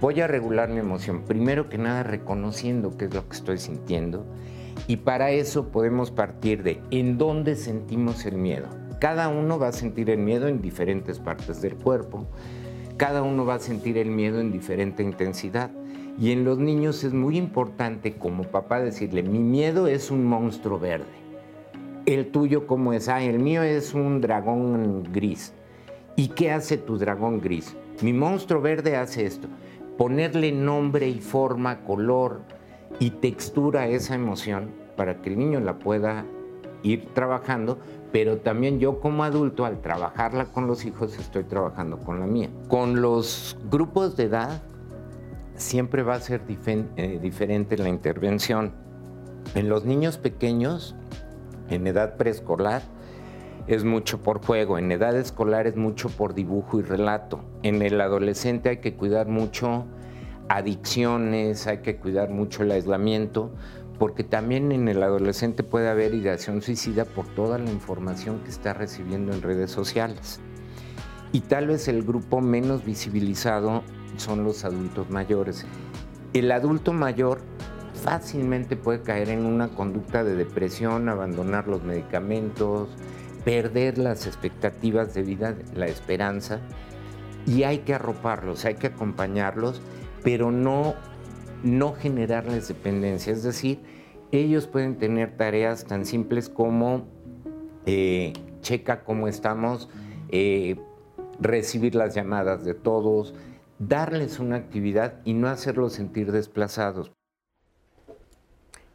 [0.00, 4.24] Voy a regular mi emoción, primero que nada reconociendo qué es lo que estoy sintiendo
[4.86, 8.68] y para eso podemos partir de en dónde sentimos el miedo.
[9.00, 12.26] Cada uno va a sentir el miedo en diferentes partes del cuerpo,
[12.96, 15.70] cada uno va a sentir el miedo en diferente intensidad.
[16.18, 20.78] Y en los niños es muy importante como papá decirle, mi miedo es un monstruo
[20.78, 21.06] verde.
[22.06, 25.52] El tuyo cómo es, ah, el mío es un dragón gris.
[26.16, 27.76] ¿Y qué hace tu dragón gris?
[28.02, 29.48] Mi monstruo verde hace esto.
[29.98, 32.42] Ponerle nombre y forma, color
[33.00, 36.24] y textura a esa emoción para que el niño la pueda
[36.84, 37.78] ir trabajando,
[38.12, 42.50] pero también yo como adulto al trabajarla con los hijos estoy trabajando con la mía.
[42.68, 44.62] Con los grupos de edad
[45.56, 48.72] siempre va a ser eh, diferente la intervención.
[49.54, 50.94] En los niños pequeños,
[51.68, 52.82] en edad preescolar,
[53.66, 57.44] es mucho por juego, en edad escolar es mucho por dibujo y relato.
[57.62, 59.86] En el adolescente hay que cuidar mucho
[60.48, 63.54] adicciones, hay que cuidar mucho el aislamiento,
[63.98, 68.74] porque también en el adolescente puede haber ideación suicida por toda la información que está
[68.74, 70.40] recibiendo en redes sociales.
[71.32, 73.82] Y tal vez el grupo menos visibilizado
[74.16, 75.66] son los adultos mayores.
[76.32, 77.40] El adulto mayor
[78.02, 82.88] fácilmente puede caer en una conducta de depresión, abandonar los medicamentos,
[83.44, 86.60] perder las expectativas de vida, la esperanza,
[87.46, 89.80] y hay que arroparlos, hay que acompañarlos,
[90.22, 90.94] pero no
[91.64, 93.32] no generarles dependencia.
[93.32, 93.80] Es decir,
[94.30, 97.06] ellos pueden tener tareas tan simples como
[97.86, 99.88] eh, checa cómo estamos,
[100.28, 100.76] eh,
[101.40, 103.34] recibir las llamadas de todos,
[103.78, 107.12] darles una actividad y no hacerlos sentir desplazados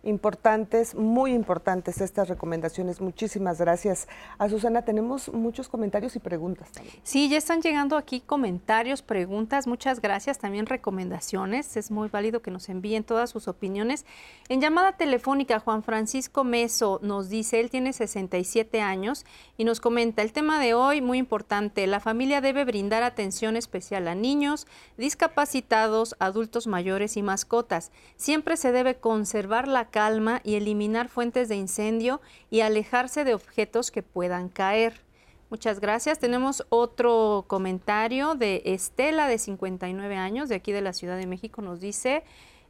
[0.03, 3.01] importantes, muy importantes estas recomendaciones.
[3.01, 4.07] Muchísimas gracias.
[4.38, 6.95] A Susana, tenemos muchos comentarios y preguntas también.
[7.03, 9.67] Sí, ya están llegando aquí comentarios, preguntas.
[9.67, 10.39] Muchas gracias.
[10.39, 11.75] También recomendaciones.
[11.75, 14.05] Es muy válido que nos envíen todas sus opiniones.
[14.47, 19.25] En llamada telefónica, Juan Francisco Meso nos dice, él tiene 67 años
[19.57, 24.07] y nos comenta, el tema de hoy muy importante, la familia debe brindar atención especial
[24.07, 27.91] a niños, discapacitados, adultos mayores y mascotas.
[28.15, 33.91] Siempre se debe conservar la calma y eliminar fuentes de incendio y alejarse de objetos
[33.91, 35.02] que puedan caer.
[35.49, 36.19] Muchas gracias.
[36.19, 41.63] Tenemos otro comentario de Estela, de 59 años, de aquí de la Ciudad de México.
[41.63, 42.23] Nos dice,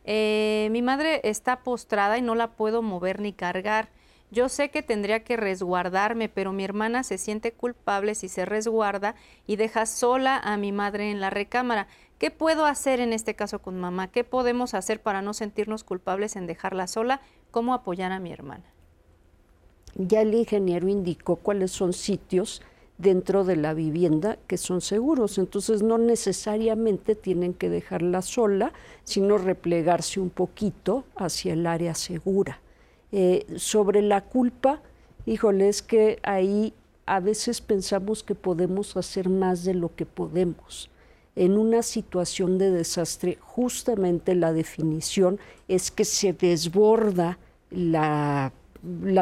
[0.05, 3.89] eh, mi madre está postrada y no la puedo mover ni cargar.
[4.31, 9.15] Yo sé que tendría que resguardarme, pero mi hermana se siente culpable si se resguarda
[9.47, 11.87] y deja sola a mi madre en la recámara.
[12.19, 14.11] ¿Qué puedo hacer en este caso con mamá?
[14.11, 17.21] ¿Qué podemos hacer para no sentirnos culpables en dejarla sola?
[17.49, 18.65] ¿Cómo apoyar a mi hermana?
[19.95, 22.61] Ya el ingeniero indicó cuáles son sitios
[22.97, 25.37] dentro de la vivienda que son seguros.
[25.37, 28.73] Entonces no necesariamente tienen que dejarla sola,
[29.05, 32.59] sino replegarse un poquito hacia el área segura.
[33.13, 34.81] Eh, sobre la culpa,
[35.25, 36.73] híjole, es que ahí
[37.05, 40.89] a veces pensamos que podemos hacer más de lo que podemos
[41.35, 47.37] en una situación de desastre, justamente la definición es que se desborda
[47.71, 48.51] la,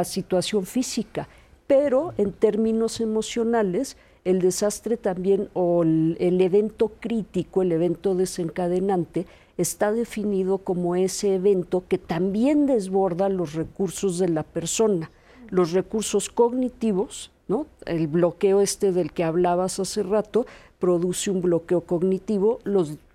[0.04, 1.28] situación física,
[1.67, 9.26] pero en términos emocionales, el desastre también o el, el, evento crítico, el evento desencadenante,
[9.58, 15.12] está definido como ese evento que también desborda los recursos de la persona,
[15.50, 17.65] los recursos cognitivos, ¿no?
[17.86, 20.46] el bloqueo este del que hablabas hace rato,
[20.80, 22.60] produce un bloqueo cognitivo,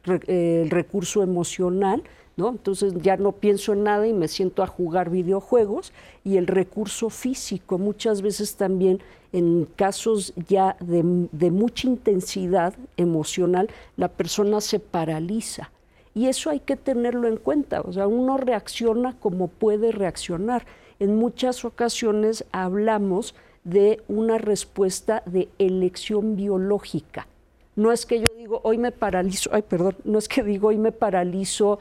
[0.06, 2.02] eh, el recurso emocional,
[2.36, 2.48] ¿no?
[2.48, 5.92] Entonces ya no pienso en nada y me siento a jugar videojuegos
[6.24, 9.00] y el recurso físico, muchas veces también
[9.32, 15.70] en casos ya de, de mucha intensidad emocional, la persona se paraliza.
[16.14, 20.66] Y eso hay que tenerlo en cuenta, o sea, uno reacciona como puede reaccionar.
[20.98, 27.26] En muchas ocasiones hablamos de una respuesta de elección biológica.
[27.74, 30.76] No es que yo digo, hoy me paralizo, ay, perdón, no es que digo, hoy
[30.76, 31.78] me paralizo,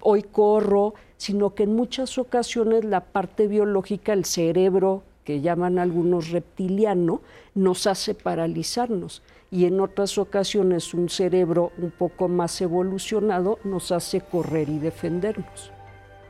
[0.00, 6.30] hoy corro, sino que en muchas ocasiones la parte biológica, el cerebro, que llaman algunos
[6.30, 7.20] reptiliano,
[7.54, 9.22] nos hace paralizarnos.
[9.50, 15.72] Y en otras ocasiones un cerebro un poco más evolucionado nos hace correr y defendernos.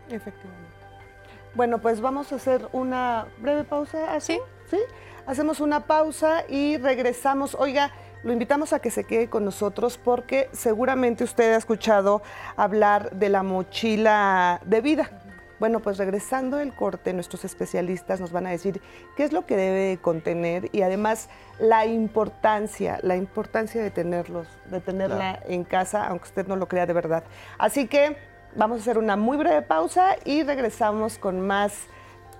[0.09, 0.67] Efectivamente.
[1.55, 4.13] Bueno, pues vamos a hacer una breve pausa.
[4.15, 4.39] ¿Así?
[4.71, 4.79] ¿Sí?
[5.27, 7.55] Hacemos una pausa y regresamos.
[7.59, 7.93] Oiga,
[8.27, 12.23] lo invitamos a que se quede con nosotros porque seguramente usted ha escuchado
[12.57, 15.11] hablar de la mochila de vida.
[15.61, 18.83] Bueno, pues regresando el corte, nuestros especialistas nos van a decir
[19.17, 24.81] qué es lo que debe contener y además la importancia, la importancia de tenerlos, de
[24.81, 27.23] tenerla en casa, aunque usted no lo crea de verdad.
[27.59, 28.17] Así que
[28.57, 31.87] vamos a hacer una muy breve pausa y regresamos con más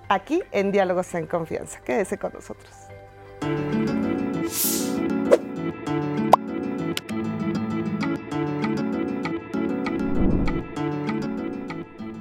[0.09, 1.79] aquí en Diálogos en Confianza.
[1.79, 3.76] Quédese con nosotros.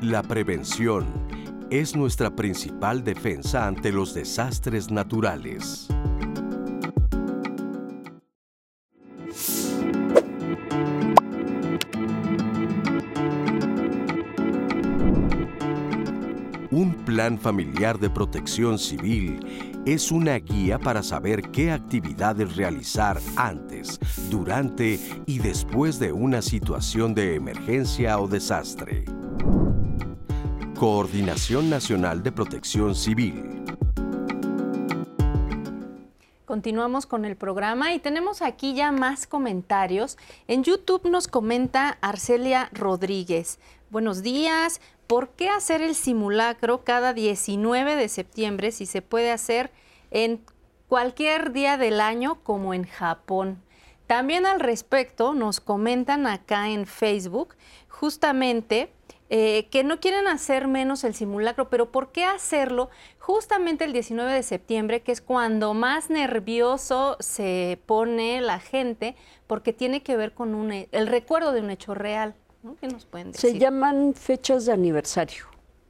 [0.07, 1.05] La prevención
[1.69, 5.89] es nuestra principal defensa ante los desastres naturales.
[16.71, 19.41] Un Plan Familiar de Protección Civil
[19.87, 23.99] es una guía para saber qué actividades realizar antes,
[24.31, 29.16] durante y después de una situación de emergencia o desastre.
[30.77, 33.65] Coordinación Nacional de Protección Civil.
[36.45, 40.19] Continuamos con el programa y tenemos aquí ya más comentarios.
[40.49, 43.59] En YouTube nos comenta Arcelia Rodríguez.
[43.89, 44.83] Buenos días.
[45.07, 49.71] ¿Por qué hacer el simulacro cada 19 de septiembre si se puede hacer
[50.11, 50.43] en
[50.89, 53.63] cualquier día del año como en Japón?
[54.07, 57.57] También al respecto nos comentan acá en Facebook
[57.89, 58.93] justamente
[59.29, 64.33] eh, que no quieren hacer menos el simulacro, pero ¿por qué hacerlo justamente el 19
[64.33, 70.33] de septiembre, que es cuando más nervioso se pone la gente, porque tiene que ver
[70.33, 72.35] con el recuerdo de un hecho real?
[72.81, 73.51] ¿Qué nos pueden decir?
[73.51, 75.45] Se llaman fechas de aniversario.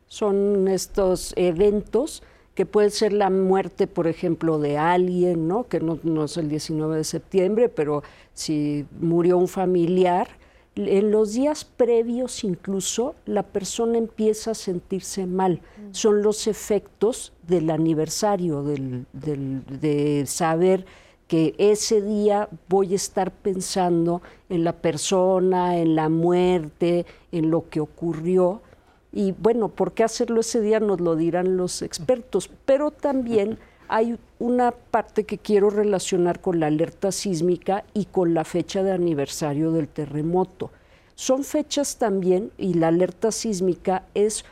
[0.06, 2.22] Son estos eventos
[2.54, 5.68] que puede ser la muerte, por ejemplo, de alguien, ¿no?
[5.68, 10.26] que no, no, es el 19 de septiembre, pero si murió un familiar,
[10.76, 15.54] en los días previos incluso la persona empieza a sentirse mal.
[15.54, 15.92] Mm.
[15.92, 20.84] Son los efectos del aniversario, del, del, de saber
[21.28, 27.68] que ese día voy a estar pensando en la persona, en la muerte, en lo
[27.68, 28.60] que ocurrió.
[29.12, 30.78] Y bueno, ¿por qué hacerlo ese día?
[30.78, 32.50] Nos lo dirán los expertos.
[32.64, 33.58] Pero también
[33.88, 38.92] hay una parte que quiero relacionar con la alerta sísmica y con la fecha de
[38.92, 40.70] aniversario del terremoto.
[41.14, 44.44] Son fechas también, y la alerta sísmica es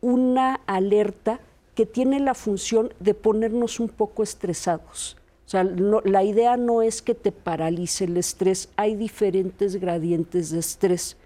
[0.00, 1.40] una alerta
[1.74, 5.16] que tiene la función de ponernos un poco estresados
[5.52, 11.16] sea, la idea no es que te paralice el estrés, hay diferentes gradientes de estrés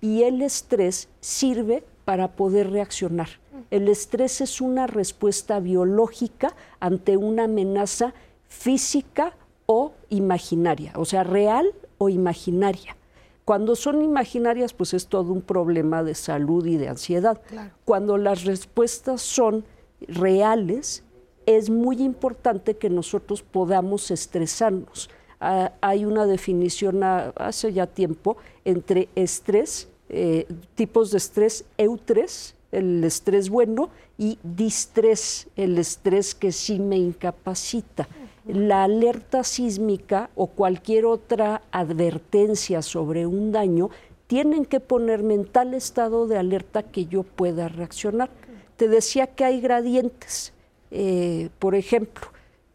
[0.00, 3.28] y el estrés sirve para poder reaccionar.
[3.70, 8.14] El estrés es una respuesta biológica ante una amenaza
[8.48, 9.34] física
[9.66, 12.96] o imaginaria, o sea, real o imaginaria.
[13.44, 17.40] Cuando son imaginarias, pues es todo un problema de salud y de ansiedad.
[17.84, 19.64] Cuando las respuestas son
[20.08, 21.02] reales,
[21.46, 25.10] es muy importante que nosotros podamos estresarnos.
[25.40, 33.02] Ah, hay una definición hace ya tiempo entre estrés, eh, tipos de estrés, eutres, el
[33.04, 38.08] estrés bueno, y distrés, el estrés que sí me incapacita.
[38.46, 43.90] La alerta sísmica o cualquier otra advertencia sobre un daño
[44.26, 48.30] tienen que ponerme en tal estado de alerta que yo pueda reaccionar.
[48.76, 50.54] Te decía que hay gradientes
[50.96, 52.28] eh, por ejemplo,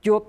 [0.04, 0.28] yo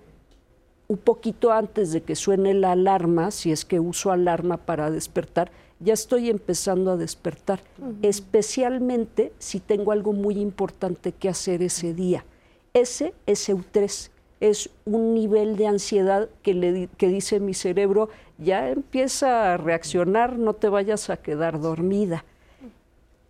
[0.86, 5.50] un poquito antes de que suene la alarma, si es que uso alarma para despertar,
[5.80, 7.60] ya estoy empezando a despertar,
[8.02, 12.24] especialmente si tengo algo muy importante que hacer ese día.
[12.72, 18.68] Ese es EU3, es un nivel de ansiedad que, le, que dice mi cerebro, ya
[18.68, 22.24] empieza a reaccionar, no te vayas a quedar dormida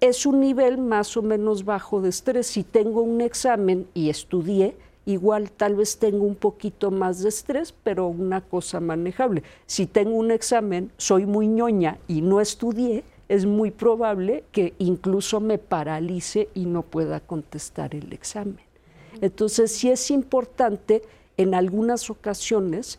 [0.00, 2.46] es un nivel más o menos bajo de estrés.
[2.46, 7.74] Si tengo un examen y estudié, igual tal vez tengo un poquito más de estrés,
[7.84, 9.42] pero una cosa manejable.
[9.66, 15.40] Si tengo un examen, soy muy ñoña y no estudié, es muy probable que incluso
[15.40, 18.58] me paralice y no pueda contestar el examen.
[19.20, 21.02] Entonces, sí es importante
[21.36, 22.98] en algunas ocasiones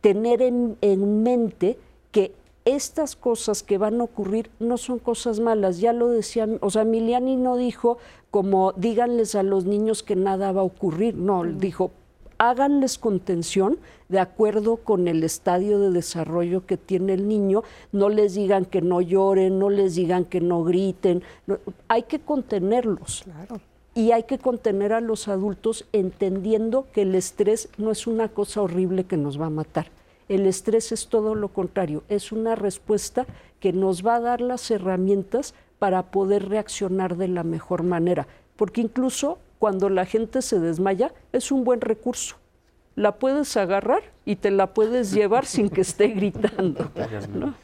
[0.00, 1.78] tener en, en mente
[2.10, 2.32] que
[2.64, 6.84] estas cosas que van a ocurrir no son cosas malas, ya lo decía, o sea,
[6.84, 7.98] Miliani no dijo
[8.30, 11.90] como díganles a los niños que nada va a ocurrir, no, dijo
[12.38, 18.34] háganles contención de acuerdo con el estadio de desarrollo que tiene el niño, no les
[18.34, 21.22] digan que no lloren, no les digan que no griten,
[21.88, 23.24] hay que contenerlos.
[23.96, 28.62] Y hay que contener a los adultos entendiendo que el estrés no es una cosa
[28.62, 29.86] horrible que nos va a matar
[30.28, 33.26] el estrés es todo lo contrario, es una respuesta
[33.60, 38.80] que nos va a dar las herramientas para poder reaccionar de la mejor manera, porque
[38.80, 42.36] incluso cuando la gente se desmaya es un buen recurso.
[42.96, 46.90] La puedes agarrar y te la puedes llevar sin que esté gritando.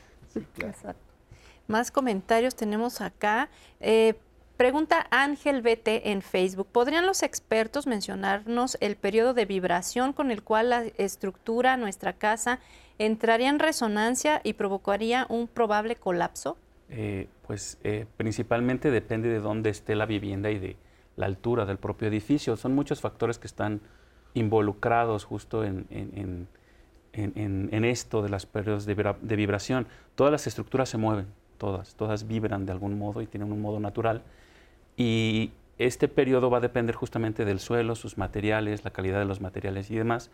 [1.69, 3.49] Más comentarios tenemos acá.
[3.79, 4.15] Eh,
[4.61, 6.69] Pregunta Ángel BT en Facebook.
[6.71, 12.59] ¿Podrían los expertos mencionarnos el periodo de vibración con el cual la estructura, nuestra casa,
[12.99, 16.59] entraría en resonancia y provocaría un probable colapso?
[16.91, 20.77] Eh, pues eh, principalmente depende de dónde esté la vivienda y de
[21.17, 22.55] la altura del propio edificio.
[22.59, 23.81] Son muchos factores que están
[24.35, 26.49] involucrados justo en,
[27.15, 29.87] esto de los periodos de, de vibración.
[30.17, 33.81] Todas las estructuras se mueven, todas, todas vibran de algún modo y tienen un modo
[33.81, 34.23] natural
[35.01, 39.41] y este periodo va a depender justamente del suelo, sus materiales, la calidad de los
[39.41, 40.31] materiales y demás.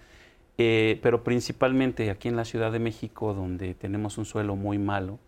[0.59, 5.21] Eh, pero principalmente aquí en la Ciudad de México, donde tenemos un suelo muy malo,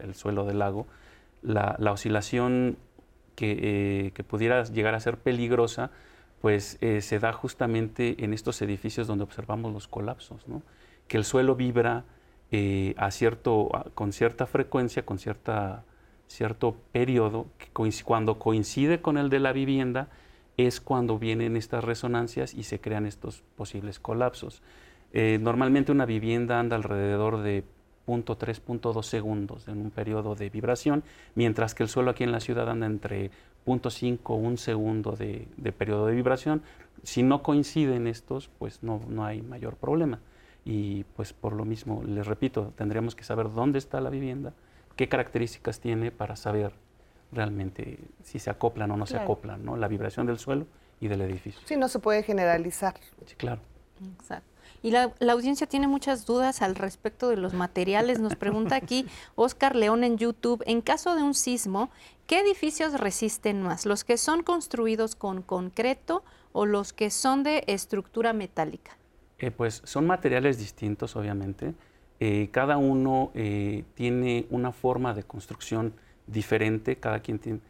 [0.00, 0.86] el suelo del lago,
[1.40, 2.76] la, oscilación
[3.36, 5.90] que, que, pudiera llegar a ser peligrosa,
[6.42, 10.62] pues se da justamente en estos edificios donde observamos los colapsos, ¿no?
[11.08, 12.04] que el suelo vibra
[12.98, 15.84] a cierto, con cierta frecuencia, con cierta
[16.28, 17.68] cierto periodo, que
[18.04, 20.08] cuando coincide con el de la vivienda,
[20.56, 24.62] es cuando vienen estas resonancias y se crean estos posibles colapsos.
[25.12, 27.64] Eh, normalmente una vivienda anda alrededor de
[28.06, 31.02] 0.3, 0.2 segundos en un periodo de vibración,
[31.34, 33.30] mientras que el suelo aquí en la ciudad anda entre
[33.66, 36.62] 0.5 o 1 segundo de, periodo de vibración.
[37.02, 40.20] Si no coinciden estos, pues no, no hay mayor problema.
[40.64, 44.54] Y pues por lo mismo, les repito, tendríamos que saber dónde está la vivienda,
[44.96, 46.72] qué características tiene para saber
[47.32, 49.76] realmente si se acoplan o no se acoplan, ¿no?
[49.76, 50.66] La vibración del suelo
[51.00, 51.60] y del edificio.
[51.64, 52.94] Sí, no se puede generalizar.
[53.26, 53.60] Sí, claro.
[54.20, 54.54] Exacto.
[54.82, 58.20] Y la, audiencia tiene muchas dudas al respecto de los materiales.
[58.20, 61.90] Nos pregunta aquí Oscar León en YouTube, en caso de un sismo,
[62.26, 63.86] ¿qué edificios resisten más?
[63.86, 66.22] ¿Los que son construidos con concreto
[66.52, 68.96] o los que son de estructura metálica?
[69.38, 71.74] Eh, pues son materiales distintos, obviamente.
[72.26, 75.92] Eh, cada uno eh, tiene una forma de construcción
[76.26, 77.60] diferente, cada quien tiene,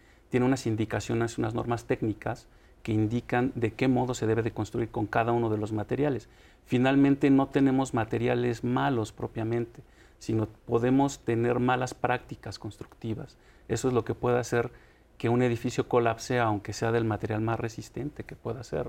[0.46, 2.46] unas indicaciones, unas normas técnicas
[2.84, 6.28] que indican de qué modo se debe de construir con cada uno de los materiales.
[6.66, 9.82] Finalmente no tenemos materiales malos propiamente,
[10.20, 13.36] sino podemos tener malas prácticas constructivas.
[13.66, 14.70] Eso es lo que puede hacer
[15.18, 18.88] que un edificio colapse aunque sea del material más resistente que pueda ser.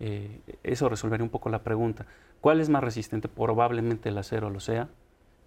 [0.00, 2.06] Eh, eso resolvería un poco la pregunta.
[2.40, 3.28] ¿Cuál es más resistente?
[3.28, 4.88] Probablemente el acero lo sea.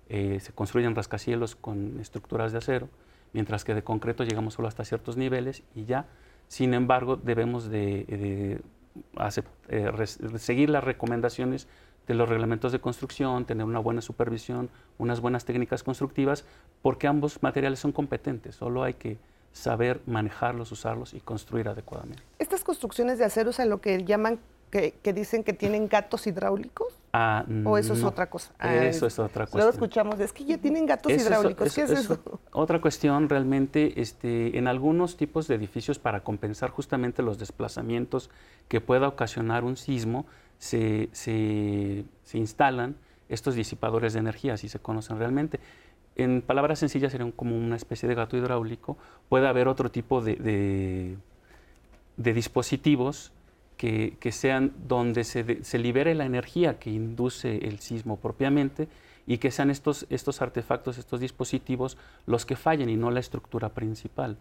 [0.09, 2.89] Eh, se construyen rascacielos con estructuras de acero,
[3.33, 6.05] mientras que de concreto llegamos solo hasta ciertos niveles y ya.
[6.47, 8.59] Sin embargo, debemos de, eh,
[10.37, 11.69] seguir las recomendaciones
[12.07, 16.43] de los reglamentos de construcción, tener una buena supervisión, unas buenas técnicas constructivas,
[16.81, 19.17] porque ambos materiales son competentes, solo hay que
[19.51, 22.23] saber manejarlos, usarlos y construir adecuadamente.
[22.39, 24.39] Estas construcciones de acero es lo que llaman
[24.71, 26.97] que, dicen que tienen gatos hidráulicos?
[27.13, 28.53] Ah, ¿O eso es otra cosa?
[28.61, 29.57] eso es otra cosa.
[29.57, 31.75] Luego escuchamos, es que ya tienen gatos hidráulicos.
[31.75, 32.19] ¿Qué es eso?
[32.53, 38.29] Otra cuestión, realmente, este, en algunos tipos de edificios, para compensar justamente los desplazamientos
[38.69, 40.25] que pueda ocasionar un sismo,
[40.57, 42.95] se, se, instalan
[43.27, 45.59] estos disipadores de energía, si se conocen realmente.
[46.15, 48.97] En palabras sencillas, serían como una especie de gato hidráulico.
[49.29, 51.17] Puede haber otro tipo de, de,
[52.17, 53.31] de dispositivos
[53.77, 58.87] que, sean donde se, se, libere la energía que induce el sismo propiamente
[59.25, 61.97] y que sean estos, estos artefactos, estos dispositivos
[62.27, 64.37] los que fallen y no la estructura principal.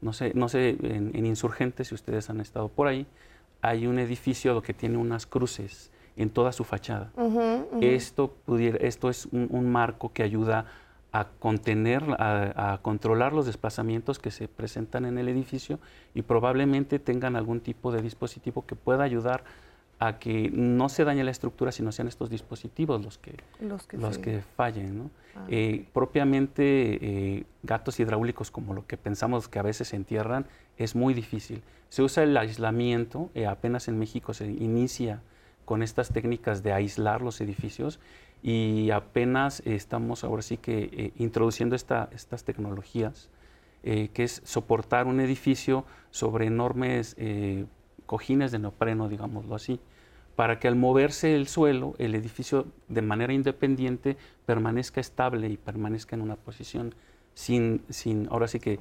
[0.00, 3.06] No sé, no sé en, Insurgentes, si ustedes han estado por ahí,
[3.62, 7.12] hay un edificio que tiene unas cruces en toda su fachada.
[7.80, 10.66] Esto, pudiera, esto es un, un marco que ayuda
[11.12, 15.80] a contener, a, controlar los desplazamientos que se presentan en el edificio
[16.14, 19.42] y probablemente tengan algún tipo de dispositivo que pueda ayudar
[19.98, 24.40] a que no se dañe la estructura, sino sean estos dispositivos los que, los que,
[24.56, 25.10] fallen.
[25.36, 26.62] Ah, eh, propiamente
[27.36, 30.46] eh, gatos hidráulicos, como lo que pensamos que a veces se entierran,
[30.78, 31.62] es muy difícil.
[31.90, 35.20] Se usa el aislamiento, eh, apenas en México se inicia
[35.66, 38.00] con estas técnicas de aislar los edificios
[38.42, 43.28] y apenas estamos ahora sí que eh, introduciendo esta, estas tecnologías,
[43.82, 47.66] eh, que es soportar un edificio sobre enormes eh,
[48.06, 49.80] cojines de neopreno, digámoslo así,
[50.36, 54.16] para que al moverse el suelo, el edificio de manera independiente
[54.46, 56.94] permanezca estable y permanezca en una posición
[57.34, 58.78] sin, sin ahora sí que,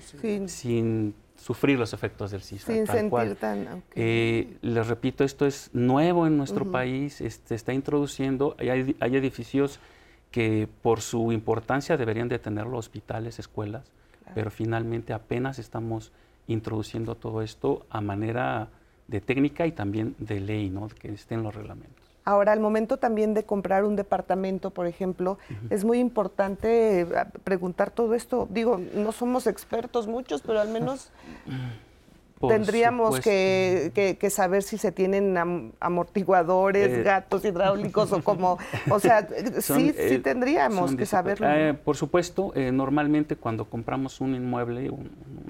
[0.48, 2.74] sin sufrir los efectos del sismo.
[2.74, 3.84] Sin sentir tan...
[3.96, 9.16] Eh, les repito, esto es nuevo en nuestro país, se este, está introduciendo, hay, hay,
[9.16, 9.80] edificios
[10.32, 13.92] que por su importancia deberían de tenerlo, hospitales, escuelas,
[14.36, 16.12] pero finalmente apenas estamos
[16.48, 18.70] introduciendo todo esto a manera
[19.08, 20.88] de técnica y también de ley, ¿no?
[20.88, 21.99] que estén los reglamentos.
[22.26, 25.40] Ahora, al momento también de comprar un departamento, por ejemplo,
[25.70, 27.08] es muy importante eh,
[27.44, 28.48] preguntar todo esto.
[28.52, 31.12] Digo, no somos expertos muchos, pero al menos
[32.48, 38.60] tendríamos que, saber si se tienen amortiguadores, eh, gatos hidráulicos o como,
[38.90, 39.28] o sea,
[39.60, 41.48] sí, sí eh, tendríamos que saberlo.
[41.84, 44.92] por supuesto, normalmente cuando compramos un inmueble,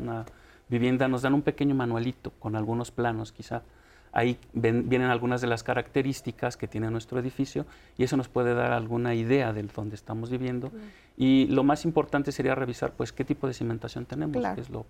[0.02, 0.26] una
[0.70, 3.64] vivienda, nos dan un pequeño manualito con algunos planos quizá
[4.12, 7.66] ahí vienen algunas de las características que tiene nuestro edificio
[7.98, 10.72] y eso nos puede dar alguna idea de dónde estamos viviendo.
[11.18, 14.58] Y lo más importante sería revisar pues qué tipo de cimentación tenemos.
[14.58, 14.86] es lo,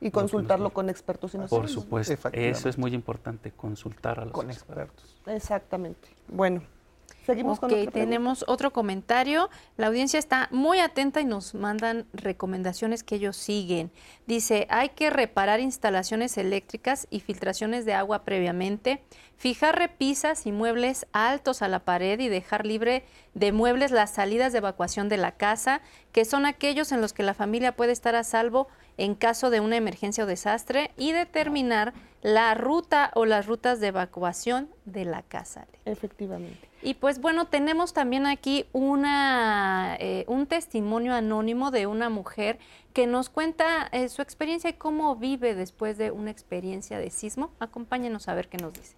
[0.00, 4.50] y consultarlo con expertos y Por supuesto, eso es muy importante, consultar a los con
[4.50, 5.16] expertos.
[5.26, 6.08] Exactamente.
[6.28, 6.62] Bueno,
[7.26, 9.50] Seguimos con tenemos otro comentario.
[9.76, 13.90] La audiencia está muy atenta y nos mandan recomendaciones que ellos siguen.
[14.28, 19.02] Dice, hay que reparar instalaciones eléctricas y filtraciones de agua previamente,
[19.36, 23.04] fijar repisas y muebles altos a la pared y dejar libre
[23.34, 25.80] de muebles las salidas de evacuación de la casa,
[26.12, 28.68] que son aquellos en los que la familia puede estar a salvo
[28.98, 31.92] en caso de una emergencia o desastre y determinar
[32.26, 35.68] la ruta o las rutas de evacuación de la casa.
[35.84, 36.68] Efectivamente.
[36.82, 42.58] Y pues bueno, tenemos también aquí una, eh, un testimonio anónimo de una mujer
[42.92, 47.52] que nos cuenta eh, su experiencia y cómo vive después de una experiencia de sismo.
[47.60, 48.96] Acompáñenos a ver qué nos dice.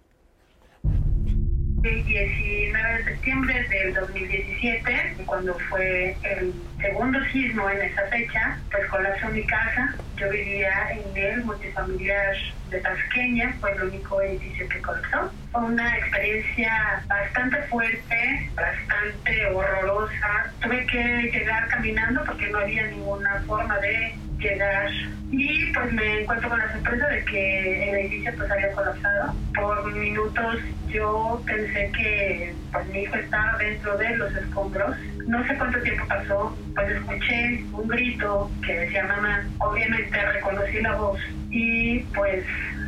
[1.81, 8.85] El 19 de septiembre del 2017, cuando fue el segundo sismo en esa fecha, pues
[8.89, 9.95] colapsó mi casa.
[10.17, 12.35] Yo vivía en el multifamiliar
[12.69, 15.31] de Tasqueña, fue el único edificio que colapsó.
[15.53, 20.53] Fue una experiencia bastante fuerte, bastante horrorosa.
[20.61, 24.89] Tuve que llegar caminando porque no había ninguna forma de llegar
[25.31, 29.33] y pues me encuentro con la sorpresa de que el edificio pues había colapsado.
[29.53, 34.97] Por minutos yo pensé que pues mi hijo estaba dentro de los escombros.
[35.27, 39.43] No sé cuánto tiempo pasó, pues escuché un grito que decía mamá.
[39.59, 41.19] Obviamente reconocí la voz
[41.51, 42.43] y pues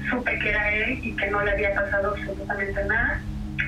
[0.10, 3.22] supe que era él y que no le había pasado absolutamente nada.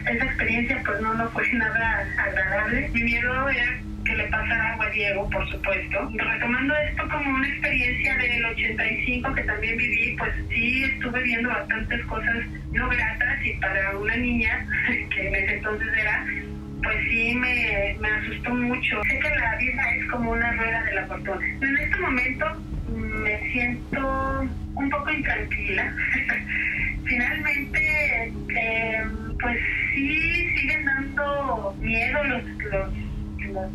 [0.10, 2.90] Esa experiencia pues no, no fue nada agradable.
[2.94, 3.82] Mi miedo era
[4.14, 6.10] le pasara algo a Diego, por supuesto.
[6.14, 12.06] Retomando esto como una experiencia del 85 que también viví, pues sí estuve viendo bastantes
[12.06, 14.66] cosas no gratas y para una niña,
[15.10, 16.26] que en ese entonces era,
[16.84, 19.02] pues sí me, me asustó mucho.
[19.04, 21.48] Sé que la vida es como una rueda de la fortuna.
[21.62, 22.46] En este momento
[22.90, 25.94] me siento un poco intranquila.
[27.06, 29.04] Finalmente, eh,
[29.40, 29.58] pues
[29.94, 32.90] sí siguen dando miedo los, los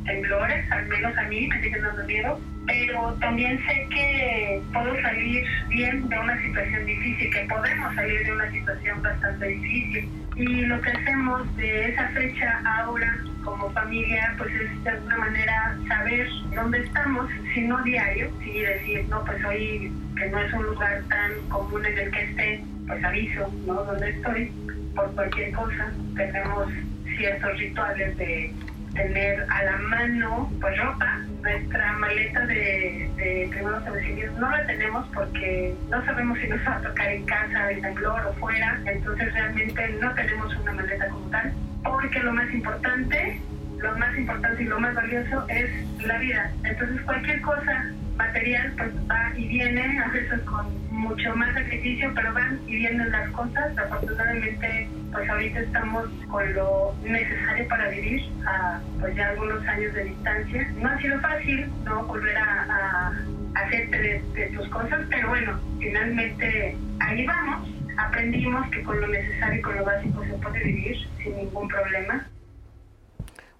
[0.04, 5.44] temblores, al menos a mí me siguen dando miedo, pero también sé que puedo salir
[5.68, 10.08] bien de una situación difícil, que podemos salir de una situación bastante difícil.
[10.36, 15.76] Y lo que hacemos de esa fecha ahora como familia, pues es de alguna manera
[15.88, 20.66] saber dónde estamos, si no diario, si decir, no, pues hoy que no es un
[20.66, 23.84] lugar tan común en el que esté, pues aviso, ¿no?
[23.84, 24.52] Dónde estoy,
[24.94, 25.92] por cualquier cosa.
[26.16, 26.68] Tenemos
[27.16, 28.52] ciertos rituales de
[28.95, 31.20] tener a la mano pues ropa.
[31.43, 36.76] Nuestra maleta de, de primeros auxilios no la tenemos porque no sabemos si nos va
[36.76, 38.80] a tocar en casa, en temblor o fuera.
[38.86, 41.53] Entonces realmente no tenemos una maleta como tal.
[41.84, 43.41] Porque lo más importante,
[43.80, 45.70] lo más importante y lo más valioso es
[46.04, 46.50] la vida.
[46.64, 52.34] Entonces cualquier cosa material pues va y viene, a veces con mucho más sacrificio, pero
[52.34, 53.78] van y vienen las cosas.
[53.78, 60.04] Afortunadamente, pues ahorita estamos con lo necesario para vivir a pues ya algunos años de
[60.04, 60.68] distancia.
[60.80, 62.04] No ha sido fácil, ¿no?
[62.04, 63.12] Volver a, a
[63.60, 67.68] hacerte de, de tus cosas, pero bueno, finalmente ahí vamos.
[67.96, 72.26] Aprendimos que con lo necesario y con lo básico se puede vivir sin ningún problema.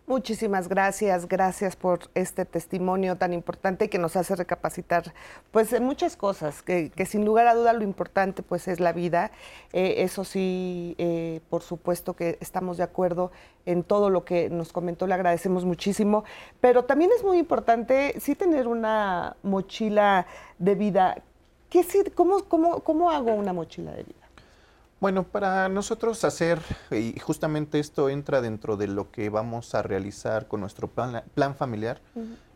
[0.09, 5.13] Muchísimas gracias, gracias por este testimonio tan importante que nos hace recapacitar
[5.51, 9.33] pues en muchas cosas, que, sin lugar a duda lo importante pues es la vida,
[9.75, 13.33] eh, eso sí, eh, por supuesto que estamos de acuerdo
[13.67, 16.25] en todo lo que nos comentó, le agradecemos muchísimo,
[16.63, 20.27] pero también es muy importante sí tener una mochila
[20.59, 21.23] de vida.
[21.69, 21.85] ¿Qué,
[22.15, 24.28] cómo, cómo, ¿Cómo hago una mochila de vida?
[25.01, 30.49] Bueno, para nosotros hacer, y justamente esto entra dentro de lo que vamos a realizar
[30.49, 32.01] con nuestro plan, plan familiar,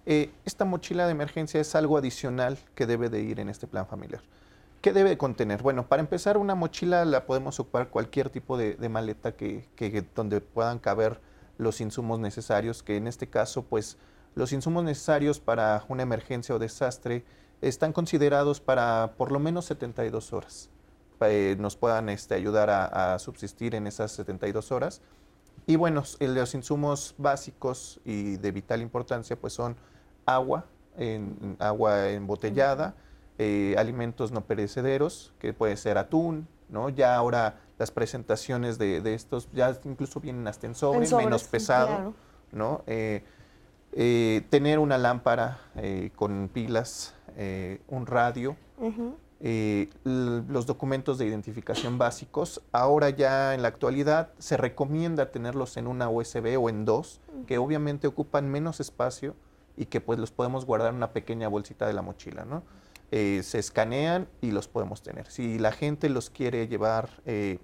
[0.07, 3.87] eh, esta mochila de emergencia es algo adicional que debe de ir en este plan
[3.87, 4.23] familiar.
[4.81, 5.63] ¿Qué debe contener?
[5.63, 10.41] Bueno, para empezar, una mochila la podemos ocupar cualquier tipo de, maleta que, que, donde
[10.41, 11.21] puedan caber
[11.59, 13.99] los insumos necesarios, que en este caso, pues,
[14.35, 17.25] los insumos necesarios para una emergencia o desastre
[17.61, 20.71] están considerados para por lo menos 72 horas.
[21.27, 25.01] Eh, nos puedan este, ayudar a, subsistir en esas 72 horas.
[25.67, 29.77] Y bueno, los insumos básicos y de vital importancia pues son
[30.27, 30.65] agua,
[30.97, 32.95] en, agua embotellada,
[33.39, 36.89] eh, alimentos no perecederos, que puede ser atún, ¿no?
[36.89, 42.15] Ya ahora las presentaciones de, estos ya incluso vienen hasta en sobre, menos pesado,
[42.51, 42.83] ¿no?
[42.87, 43.23] Eh,
[44.51, 45.61] tener una lámpara
[46.17, 47.15] con pilas,
[47.89, 48.57] un radio,
[49.45, 52.63] eh, los documentos de identificación básicos.
[52.71, 57.59] Ahora ya en la actualidad se recomienda tenerlos en una USB o en dos, que
[57.59, 59.35] obviamente ocupan menos espacio
[59.77, 62.63] y que pues los podemos guardar en una pequeña bolsita de la mochila, ¿no?
[63.11, 65.29] Eh, se escanean y los podemos tener.
[65.29, 67.59] Si la gente los quiere llevar eh,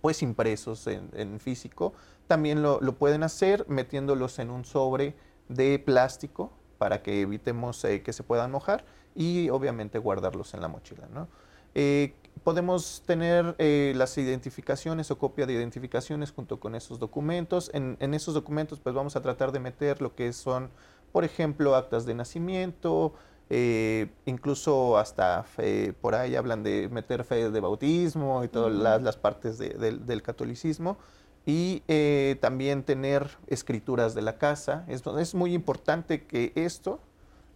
[0.00, 1.92] pues impresos en, físico,
[2.26, 5.14] también lo, lo, pueden hacer metiéndolos en un sobre
[5.48, 8.84] de plástico para que evitemos que se puedan mojar
[9.16, 11.08] y obviamente guardarlos en la mochila.
[11.12, 11.26] ¿no?
[11.74, 12.14] Eh,
[12.44, 17.70] podemos tener eh, las identificaciones o copia de identificaciones junto con esos documentos.
[17.72, 20.70] En, esos documentos pues vamos a tratar de meter lo que son,
[21.12, 23.14] por ejemplo, actas de nacimiento,
[23.48, 25.46] eh, incluso hasta
[26.00, 30.98] por ahí hablan de meter fe de bautismo y todas las, partes del catolicismo.
[31.48, 31.82] Y
[32.40, 34.84] también tener escrituras de la casa.
[34.88, 37.00] es muy importante que esto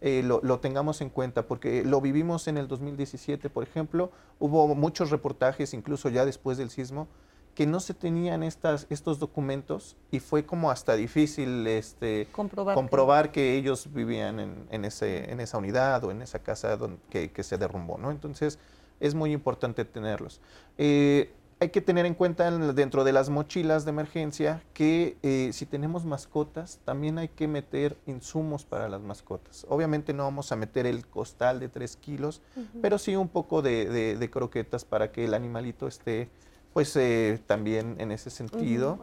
[0.01, 5.11] eh, lo, tengamos en cuenta, porque lo vivimos en el 2017, por ejemplo, hubo muchos
[5.11, 7.09] reportajes, incluso ya después del sismo,
[7.55, 13.57] que no se tenían estas, estos documentos y fue como hasta difícil este, comprobar, que...
[13.57, 17.43] ellos vivían en, en, ese, en esa unidad o en esa casa donde, que, que,
[17.43, 17.99] se derrumbó.
[17.99, 18.11] ¿no?
[18.11, 18.59] Entonces,
[19.01, 20.41] es muy importante tenerlos.
[20.79, 25.67] Eh, hay que tener en cuenta dentro de las mochilas de emergencia que eh, si
[25.67, 29.67] tenemos mascotas, también hay que meter insumos para las mascotas.
[29.69, 32.41] Obviamente no vamos a meter el costal de 3 kilos,
[32.81, 36.31] pero sí un poco de, croquetas para que el animalito esté
[36.73, 38.99] pues eh, también en ese sentido,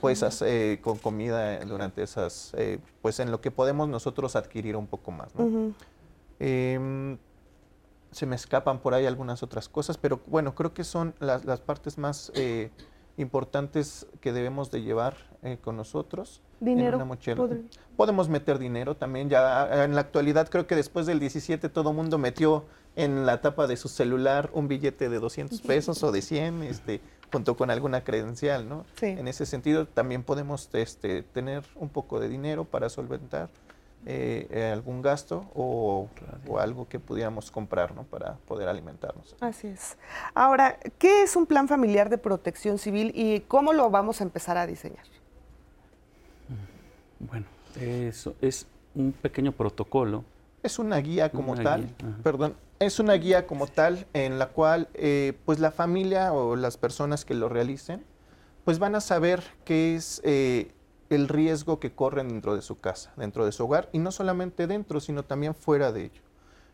[0.00, 2.54] pues eh, con comida durante esas,
[3.02, 5.34] pues en lo que podemos nosotros adquirir un poco más.
[5.34, 5.74] ¿no?
[8.10, 11.98] Se me escapan por ahí algunas otras cosas, pero bueno, creo que son las, partes
[11.98, 12.70] más eh,
[13.16, 16.40] importantes que debemos de llevar eh, con nosotros.
[16.60, 16.90] Dinero.
[16.90, 17.46] En una mochila.
[17.96, 19.28] Podemos meter dinero también.
[19.28, 22.64] Ya en la actualidad creo que después del 17 todo mundo metió
[22.96, 27.00] en la tapa de su celular un billete de 200 pesos o de 100, este,
[27.32, 28.84] junto con alguna credencial, ¿no?
[29.00, 33.50] En ese sentido también podemos este, tener un poco de dinero para solventar
[34.10, 36.08] eh, eh, algún gasto o,
[36.58, 38.04] algo que pudiéramos comprar ¿no?
[38.04, 39.36] para poder alimentarnos.
[39.38, 39.98] Así es.
[40.34, 44.56] Ahora, ¿qué es un plan familiar de protección civil y cómo lo vamos a empezar
[44.56, 45.04] a diseñar?
[47.18, 47.44] Bueno,
[47.78, 50.24] eso es un pequeño protocolo.
[50.62, 55.34] Es una guía como tal, perdón, es una guía como tal en la cual eh,
[55.44, 58.02] pues la familia o las personas que lo realicen
[58.64, 60.22] pues van a saber qué es
[61.10, 64.66] el riesgo que corren dentro de su casa, dentro de su hogar, y no solamente
[64.66, 66.22] dentro, sino también fuera de ello.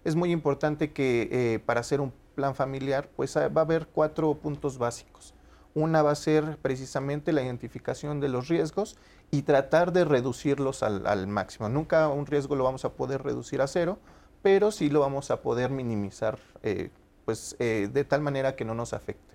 [0.05, 3.87] Es muy importante que eh, para hacer un plan familiar, pues ah, va a haber
[3.87, 5.35] cuatro puntos básicos.
[5.75, 8.97] Una va a ser precisamente la identificación de los riesgos
[9.31, 11.69] y tratar de reducirlos al, máximo.
[11.69, 13.99] Nunca un riesgo lo vamos a poder reducir a cero,
[14.43, 16.91] pero sí lo vamos a poder minimizar eh,
[17.25, 19.35] pues, eh, de tal manera que no nos afecte.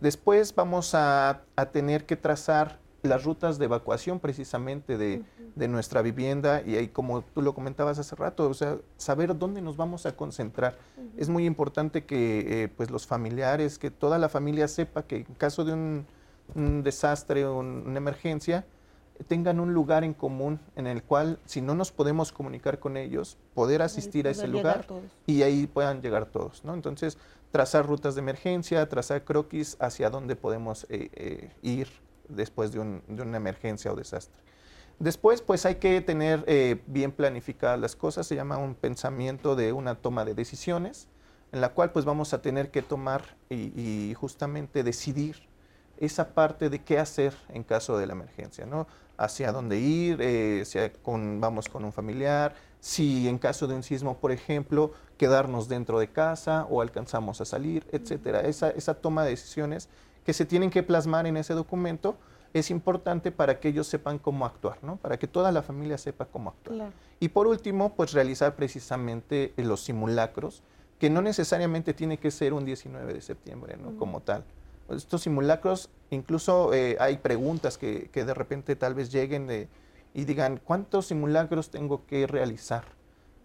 [0.00, 5.22] después vamos a, a tener que trazar las rutas de evacuación precisamente de,
[5.68, 9.76] nuestra vivienda y ahí como tú lo comentabas hace rato, o sea, saber dónde nos
[9.76, 10.78] vamos a concentrar.
[11.16, 15.34] Es muy importante que eh, pues los familiares, que toda la familia sepa que en
[15.36, 16.06] caso de un,
[16.82, 18.66] desastre o una emergencia,
[19.28, 23.38] tengan un lugar en común en el cual, si no nos podemos comunicar con ellos,
[23.54, 24.86] poder asistir a ese lugar
[25.26, 26.74] y ahí puedan llegar todos, ¿no?
[26.74, 27.16] Entonces,
[27.52, 31.88] trazar rutas de emergencia, trazar croquis hacia dónde podemos eh, eh, ir
[32.28, 34.42] después de, una emergencia o desastre.
[34.98, 39.72] Después, pues hay que tener eh, bien planificadas las cosas, se llama un pensamiento de
[39.72, 41.08] una toma de decisiones,
[41.52, 45.36] en la cual pues vamos a tener que tomar y, justamente decidir
[45.98, 48.86] esa parte de qué hacer en caso de la emergencia, ¿no?
[49.16, 53.82] Hacia dónde ir, eh, si con, vamos con un familiar, si en caso de un
[53.84, 58.40] sismo, por ejemplo, quedarnos dentro de casa o alcanzamos a salir, etcétera.
[58.40, 59.88] Esa, esa toma de decisiones
[60.24, 62.16] que se tienen que plasmar en ese documento
[62.54, 64.96] es importante para que ellos sepan cómo actuar, ¿no?
[64.96, 66.92] Para que toda la familia sepa cómo actuar.
[67.18, 70.62] Y por último, pues realizar precisamente los simulacros,
[71.00, 73.96] que no necesariamente tiene que ser un 19 de septiembre, ¿no?
[73.98, 74.44] Como tal.
[74.88, 79.68] Estos simulacros, incluso eh, hay preguntas que, que, de repente tal vez lleguen de,
[80.12, 82.84] y digan, ¿cuántos simulacros tengo que realizar?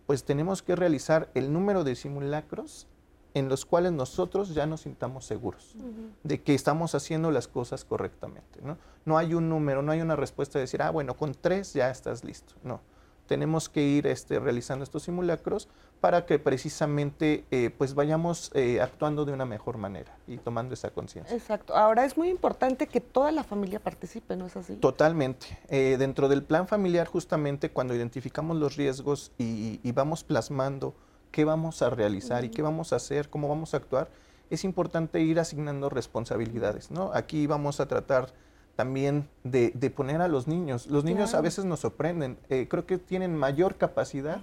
[0.05, 2.87] Pues tenemos que realizar el número de simulacros
[3.33, 5.75] en los cuales nosotros ya nos sintamos seguros
[6.23, 8.59] de que estamos haciendo las cosas correctamente.
[8.61, 8.77] ¿no?
[9.05, 11.89] no hay un número, no hay una respuesta de decir, ah, bueno, con tres ya
[11.89, 12.53] estás listo.
[12.63, 12.81] No,
[13.27, 15.67] tenemos que ir este, realizando estos simulacros
[15.99, 20.91] para que precisamente eh, pues vayamos eh, actuando de una mejor manera y tomando esa
[20.91, 21.35] conciencia.
[21.35, 21.75] Exacto.
[21.75, 24.75] Ahora es muy importante que toda la familia participe, ¿no es así?
[24.75, 25.59] Totalmente.
[25.67, 30.95] Eh, dentro del plan familiar justamente cuando identificamos los riesgos y, y vamos plasmando
[31.31, 34.09] qué vamos a realizar y qué vamos a hacer, cómo vamos a actuar,
[34.49, 37.11] es importante ir asignando responsabilidades, ¿no?
[37.13, 38.33] Aquí vamos a tratar
[38.79, 40.87] también de, poner a los niños.
[40.87, 42.37] Los niños a veces nos sorprenden.
[42.47, 44.39] Eh, creo que tienen mayor capacidad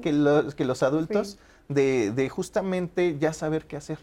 [0.00, 1.38] que los, que los adultos
[1.68, 3.98] de, justamente ya saber qué hacer.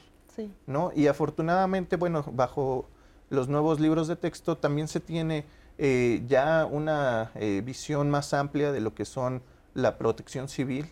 [0.66, 0.92] ¿no?
[0.94, 2.86] Y afortunadamente, bueno, bajo
[3.30, 5.46] los nuevos libros de texto también se tiene
[5.78, 9.42] eh, ya una eh, visión más amplia de lo que son
[9.74, 10.92] la protección civil,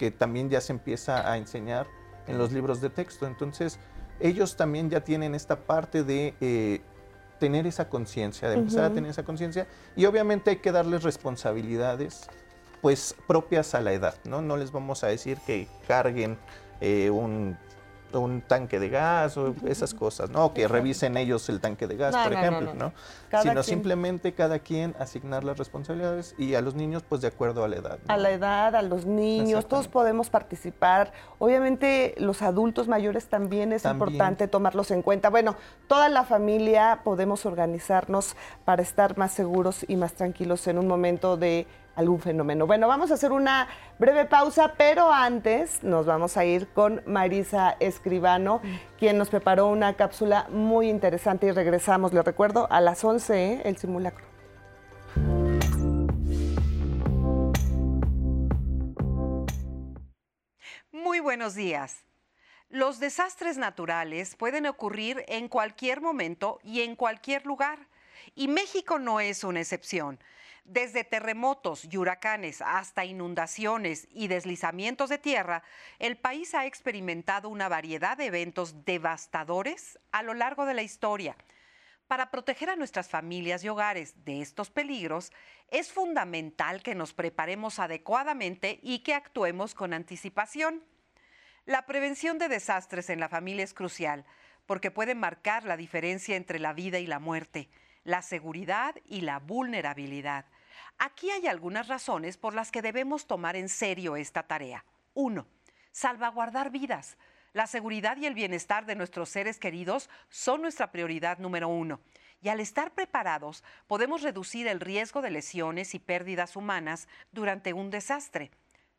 [0.00, 1.86] que también ya se empieza a enseñar
[2.26, 3.26] en los libros de texto.
[3.26, 3.78] Entonces,
[4.18, 6.80] ellos también ya tienen esta parte de eh,
[7.38, 9.66] tener esa conciencia, de empezar a tener esa conciencia.
[9.96, 12.30] Y obviamente hay que darles responsabilidades
[12.80, 14.40] pues propias a la edad, ¿no?
[14.40, 16.38] No les vamos a decir que carguen
[16.80, 17.58] eh, un
[18.18, 20.52] un tanque de gas o esas cosas, ¿no?
[20.52, 22.92] Que revisen ellos el tanque de gas, por ejemplo, ¿no?
[23.42, 27.68] Sino simplemente cada quien asignar las responsabilidades y a los niños, pues de acuerdo a
[27.68, 27.98] la edad.
[28.08, 31.12] A la edad, a los niños, todos podemos participar.
[31.38, 35.30] Obviamente los adultos mayores también es importante tomarlos en cuenta.
[35.30, 35.56] Bueno,
[35.86, 41.36] toda la familia podemos organizarnos para estar más seguros y más tranquilos en un momento
[41.36, 41.66] de
[41.96, 42.66] algún fenómeno.
[42.66, 43.68] Bueno, vamos a hacer una
[43.98, 48.60] breve pausa, pero antes nos vamos a ir con Marisa Escribano,
[48.98, 53.62] quien nos preparó una cápsula muy interesante y regresamos, le recuerdo, a las 11, ¿eh?
[53.64, 54.24] el simulacro.
[60.92, 62.04] Muy buenos días.
[62.68, 67.88] Los desastres naturales pueden ocurrir en cualquier momento y en cualquier lugar,
[68.36, 70.20] y México no es una excepción.
[70.64, 75.62] Desde terremotos y huracanes hasta inundaciones y deslizamientos de tierra,
[75.98, 81.36] el país ha experimentado una variedad de eventos devastadores a lo largo de la historia.
[82.06, 85.32] Para proteger a nuestras familias y hogares de estos peligros,
[85.70, 90.82] es fundamental que nos preparemos adecuadamente y que actuemos con anticipación.
[91.66, 94.24] La prevención de desastres en la familia es crucial
[94.66, 97.68] porque puede marcar la diferencia entre la vida y la muerte
[98.04, 100.46] la seguridad y la vulnerabilidad.
[100.98, 104.84] Aquí hay algunas razones por las que debemos tomar en serio esta tarea.
[105.14, 105.46] Uno,
[105.92, 107.16] salvaguardar vidas.
[107.52, 112.00] La seguridad y el bienestar de nuestros seres queridos son nuestra prioridad número uno.
[112.42, 117.90] Y al estar preparados, podemos reducir el riesgo de lesiones y pérdidas humanas durante un
[117.90, 118.50] desastre.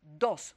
[0.01, 0.55] Dos,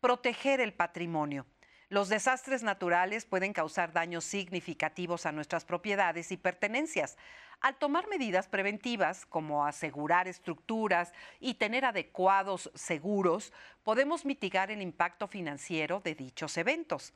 [0.00, 1.46] proteger el patrimonio.
[1.88, 7.18] Los desastres naturales pueden causar daños significativos a nuestras propiedades y pertenencias.
[7.62, 13.52] Al tomar medidas preventivas como asegurar estructuras y tener adecuados seguros,
[13.84, 17.14] podemos mitigar el impacto financiero de dichos eventos.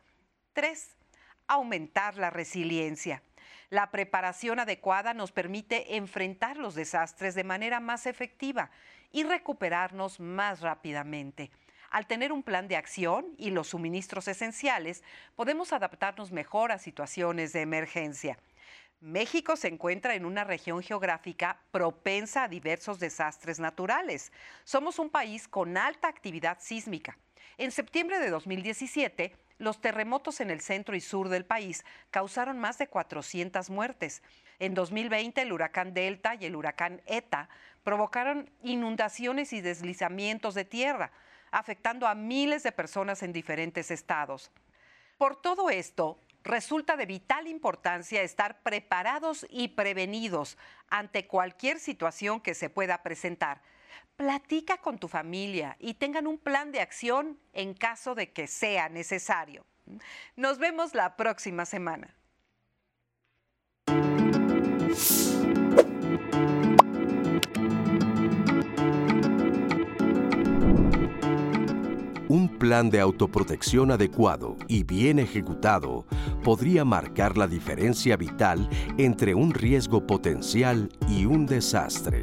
[0.53, 0.97] 3.
[1.49, 3.25] Aumentar la resiliencia.
[3.71, 8.71] La preparación adecuada nos permite enfrentar los desastres de manera más efectiva
[9.11, 11.51] y recuperarnos más rápidamente.
[11.91, 15.03] Al tener un plan de acción y los suministros esenciales,
[15.35, 18.39] podemos adaptarnos mejor a situaciones de emergencia.
[19.01, 24.33] México se encuentra en una región geográfica propensa a diversos desastres naturales.
[24.65, 27.19] Somos un país con alta actividad sísmica.
[27.59, 32.79] En septiembre de 2017, los terremotos en el centro y sur del país causaron más
[32.79, 34.23] de 400 muertes.
[34.59, 37.49] En 2020, el huracán Delta y el huracán ETA
[37.85, 41.13] provocaron inundaciones y deslizamientos de tierra,
[41.51, 44.51] afectando a miles de personas en diferentes estados.
[45.19, 50.57] Por todo esto, resulta de vital importancia estar preparados y prevenidos
[50.89, 53.61] ante cualquier situación que se pueda presentar.
[54.17, 58.89] Platica con tu familia y tengan un plan de acción en caso de que sea
[58.89, 59.67] necesario.
[60.37, 62.16] Nos vemos la próxima semana.
[72.59, 76.07] Plan de autoprotección adecuado y bien ejecutado
[76.43, 82.23] podría marcar la diferencia vital entre un riesgo potencial y un desastre.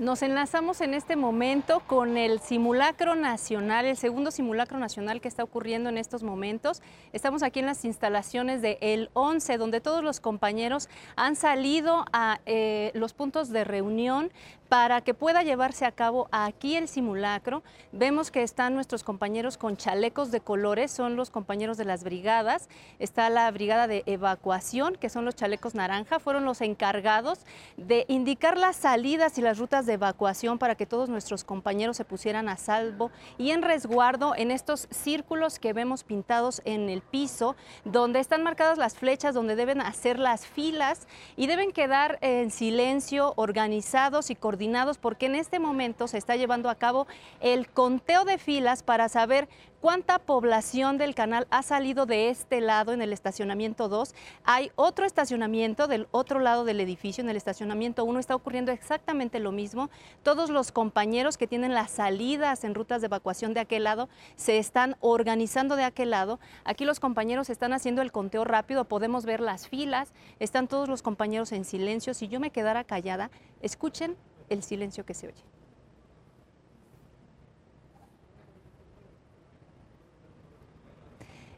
[0.00, 5.44] Nos enlazamos en este momento con el simulacro nacional, el segundo simulacro nacional que está
[5.44, 6.80] ocurriendo en estos momentos.
[7.12, 12.40] Estamos aquí en las instalaciones de El 11, donde todos los compañeros han salido a
[12.46, 14.32] eh, los puntos de reunión
[14.70, 17.64] para que pueda llevarse a cabo aquí el simulacro.
[17.90, 22.68] Vemos que están nuestros compañeros con chalecos de colores, son los compañeros de las brigadas.
[23.00, 27.40] Está la brigada de evacuación, que son los chalecos naranja, fueron los encargados
[27.76, 32.04] de indicar las salidas y las rutas de evacuación para que todos nuestros compañeros se
[32.04, 37.56] pusieran a salvo y en resguardo en estos círculos que vemos pintados en el piso,
[37.84, 43.32] donde están marcadas las flechas, donde deben hacer las filas y deben quedar en silencio,
[43.34, 44.59] organizados y coordinados,
[45.00, 47.06] porque en este momento se está llevando a cabo
[47.40, 49.48] el conteo de filas para saber
[49.80, 54.14] cuánta población del canal ha salido de este lado en el estacionamiento 2.
[54.44, 59.40] Hay otro estacionamiento del otro lado del edificio, en el estacionamiento 1 está ocurriendo exactamente
[59.40, 59.88] lo mismo.
[60.22, 64.58] Todos los compañeros que tienen las salidas en rutas de evacuación de aquel lado se
[64.58, 66.38] están organizando de aquel lado.
[66.64, 71.00] Aquí los compañeros están haciendo el conteo rápido, podemos ver las filas, están todos los
[71.00, 72.12] compañeros en silencio.
[72.12, 73.30] Si yo me quedara callada,
[73.62, 74.16] escuchen
[74.50, 75.42] el silencio que se oye.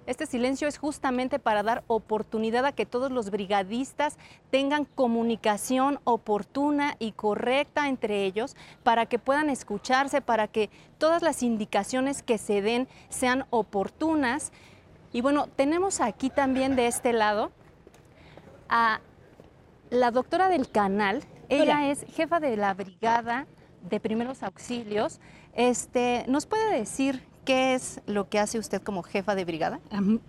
[0.05, 4.18] Este silencio es justamente para dar oportunidad a que todos los brigadistas
[4.51, 11.45] tengan comunicación oportuna y correcta entre ellos para que puedan escucharse, para que todas las
[11.45, 14.51] indicaciones que se den sean oportunas.
[15.12, 17.53] Y bueno, tenemos aquí también de este lado
[18.68, 19.01] a
[19.90, 21.22] la doctora del canal.
[21.53, 23.46] Ella es jefa de la brigada
[23.88, 25.20] de primeros auxilios.
[25.55, 29.80] Este, ¿Nos puede decir ¿Qué es lo que hace usted como jefa de brigada?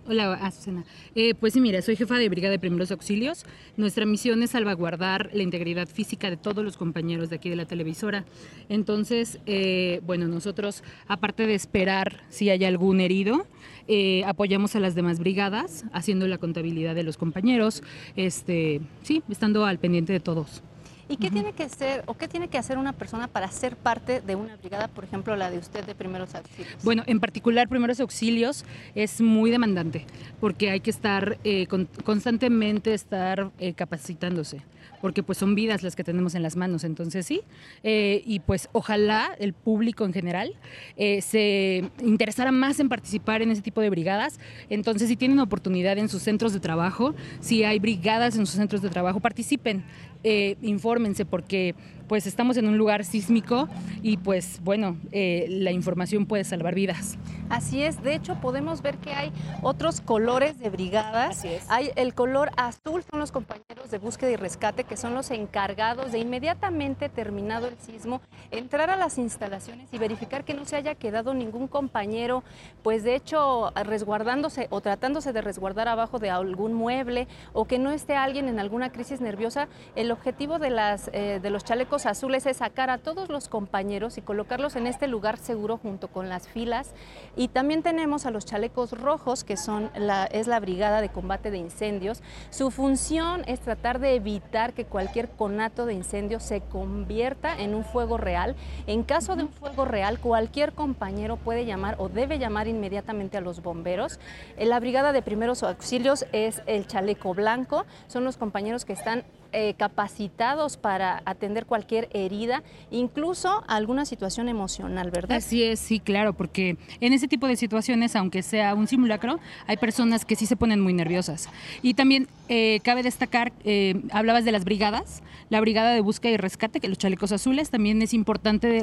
[0.08, 0.84] Hola, Azucena.
[1.14, 3.46] Eh, pues sí, mira, soy jefa de brigada de primeros auxilios.
[3.76, 7.66] Nuestra misión es salvaguardar la integridad física de todos los compañeros de aquí de la
[7.66, 8.24] televisora.
[8.68, 13.46] Entonces, eh, bueno, nosotros, aparte de esperar si hay algún herido,
[13.86, 17.84] eh, apoyamos a las demás brigadas haciendo la contabilidad de los compañeros,
[18.16, 20.64] este, sí, estando al pendiente de todos.
[21.08, 24.20] ¿Y qué tiene que ser o qué tiene que hacer una persona para ser parte
[24.20, 26.82] de una brigada, por ejemplo, la de usted de primeros auxilios?
[26.82, 30.06] Bueno, en particular primeros auxilios es muy demandante
[30.40, 31.66] porque hay que estar eh,
[32.04, 34.62] constantemente estar eh, capacitándose
[35.00, 37.42] porque pues son vidas las que tenemos en las manos, entonces sí,
[37.82, 40.54] eh, y pues ojalá el público en general
[40.96, 44.40] se interesara más en participar en ese tipo de brigadas,
[44.70, 48.80] entonces si tienen oportunidad en sus centros de trabajo, si hay brigadas en sus centros
[48.80, 49.84] de trabajo, participen,
[50.24, 51.74] eh, infórmense porque
[52.08, 53.68] pues estamos en un lugar sísmico
[54.02, 57.18] y pues bueno, eh, la información puede salvar vidas.
[57.50, 59.32] Así es, de hecho podemos ver que hay
[59.62, 61.38] otros colores de brigadas.
[61.38, 61.64] Así es.
[61.68, 66.12] Hay el color azul, son los compañeros de búsqueda y rescate que son los encargados
[66.12, 70.94] de inmediatamente terminado el sismo, entrar a las instalaciones y verificar que no se haya
[70.94, 72.44] quedado ningún compañero,
[72.82, 77.90] pues de hecho resguardándose o tratándose de resguardar abajo de algún mueble o que no
[77.90, 79.68] esté alguien en alguna crisis nerviosa.
[79.96, 84.18] El objetivo de, las, eh, de los chalecos azules es sacar a todos los compañeros
[84.18, 86.92] y colocarlos en este lugar seguro junto con las filas.
[87.36, 91.50] Y también tenemos a los chalecos rojos, que son la, es la Brigada de Combate
[91.50, 92.22] de Incendios.
[92.50, 97.84] Su función es tratar de evitar que cualquier conato de incendio se convierta en un
[97.84, 98.56] fuego real.
[98.86, 103.40] En caso de un fuego real, cualquier compañero puede llamar o debe llamar inmediatamente a
[103.40, 104.18] los bomberos.
[104.58, 109.24] La Brigada de Primeros Auxilios es el chaleco blanco, son los compañeros que están
[109.56, 115.36] eh, capacitados para atender cualquier herida, incluso alguna situación emocional, ¿verdad?
[115.36, 119.38] Así es, sí, claro, porque en ese tipo de situaciones, aunque sea un simulacro,
[119.68, 121.48] hay personas que sí se ponen muy nerviosas.
[121.82, 126.36] Y también eh, cabe destacar, eh, hablabas de las brigadas, la brigada de búsqueda y
[126.36, 128.82] rescate, que los chalecos azules, también es importante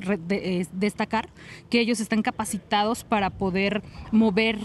[0.72, 1.28] destacar
[1.70, 4.58] que ellos están capacitados para poder mover,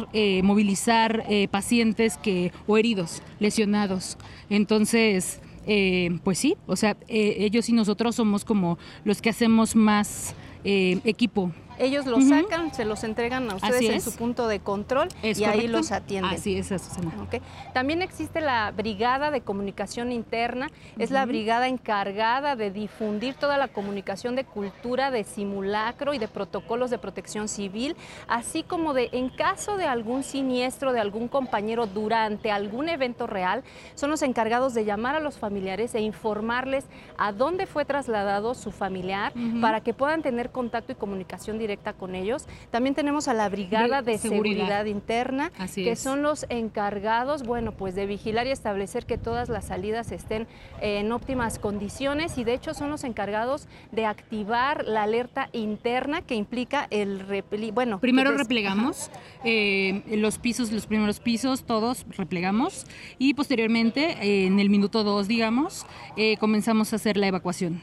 [0.45, 4.19] movilizar pacientes que, o heridos, lesionados.
[4.51, 9.75] Entonces, eh, pues sí, o sea, eh, ellos y nosotros somos como los que hacemos
[9.75, 14.61] más eh, equipo ellos los sacan, se los entregan a ustedes en su punto de
[14.61, 16.35] control y ahí los atienden.
[16.35, 17.13] Así es, Azucena.
[17.25, 17.41] Okay.
[17.75, 20.69] También existe la Brigada de Comunicación Interna,
[20.99, 26.29] es la brigada encargada de difundir toda la comunicación de cultura, de simulacro y de
[26.29, 27.97] protocolos de protección civil,
[28.29, 33.63] así como de en caso de algún siniestro de algún compañero durante algún evento real,
[33.95, 36.85] son los encargados de llamar a los familiares e informarles
[37.19, 41.93] a dónde fue trasladado su familiar para que puedan tener contacto y comunicación directa directa
[41.93, 42.47] con ellos.
[42.71, 44.87] También tenemos a la Brigada de, Seguridad.
[44.87, 50.13] Interna, que son los encargados, bueno, pues de vigilar y establecer que todas las salidas
[50.13, 50.47] estén
[50.81, 56.35] en óptimas condiciones y de hecho son los encargados de activar la alerta interna que
[56.35, 57.25] implica el
[57.73, 58.01] bueno.
[58.01, 59.11] Primero replegamos
[59.45, 62.87] eh, los pisos, los primeros pisos, todos replegamos
[63.19, 65.87] y posteriormente, eh, en el minuto dos, digamos,
[66.17, 67.81] eh, comenzamos a hacer la evacuación.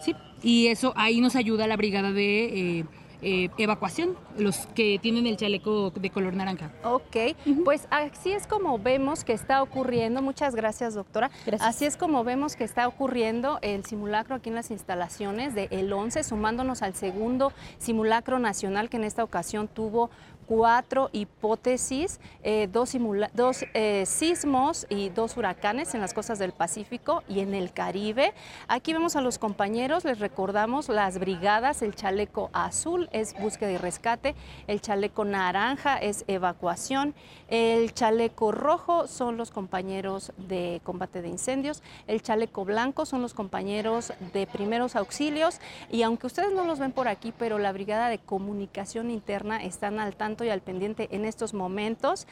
[0.00, 2.84] Sí, y eso ahí nos ayuda la brigada de, eh,
[3.22, 6.70] eh, evacuación, los que tienen el chaleco de color naranja.
[6.84, 7.36] Ok,
[7.66, 11.30] pues así es como vemos que está ocurriendo, muchas gracias doctora,
[11.60, 15.92] así es como vemos que está ocurriendo el simulacro aquí en las instalaciones de El
[15.92, 20.08] 11, sumándonos al segundo simulacro nacional que en esta ocasión tuvo
[20.50, 22.96] cuatro hipótesis, eh, dos,
[23.34, 28.34] dos eh, sismos y dos huracanes en las costas del Pacífico y en el Caribe.
[28.66, 33.76] Aquí vemos a los compañeros, les recordamos las brigadas, el chaleco azul es búsqueda y
[33.76, 34.34] rescate,
[34.66, 37.14] el chaleco naranja es evacuación,
[37.46, 43.34] el chaleco rojo son los compañeros de combate de incendios, el chaleco blanco son los
[43.34, 45.60] compañeros de primeros auxilios
[45.92, 50.00] y aunque ustedes no los ven por aquí, pero la brigada de comunicación interna están
[50.00, 52.26] al tanto y al pendiente en estos momentos.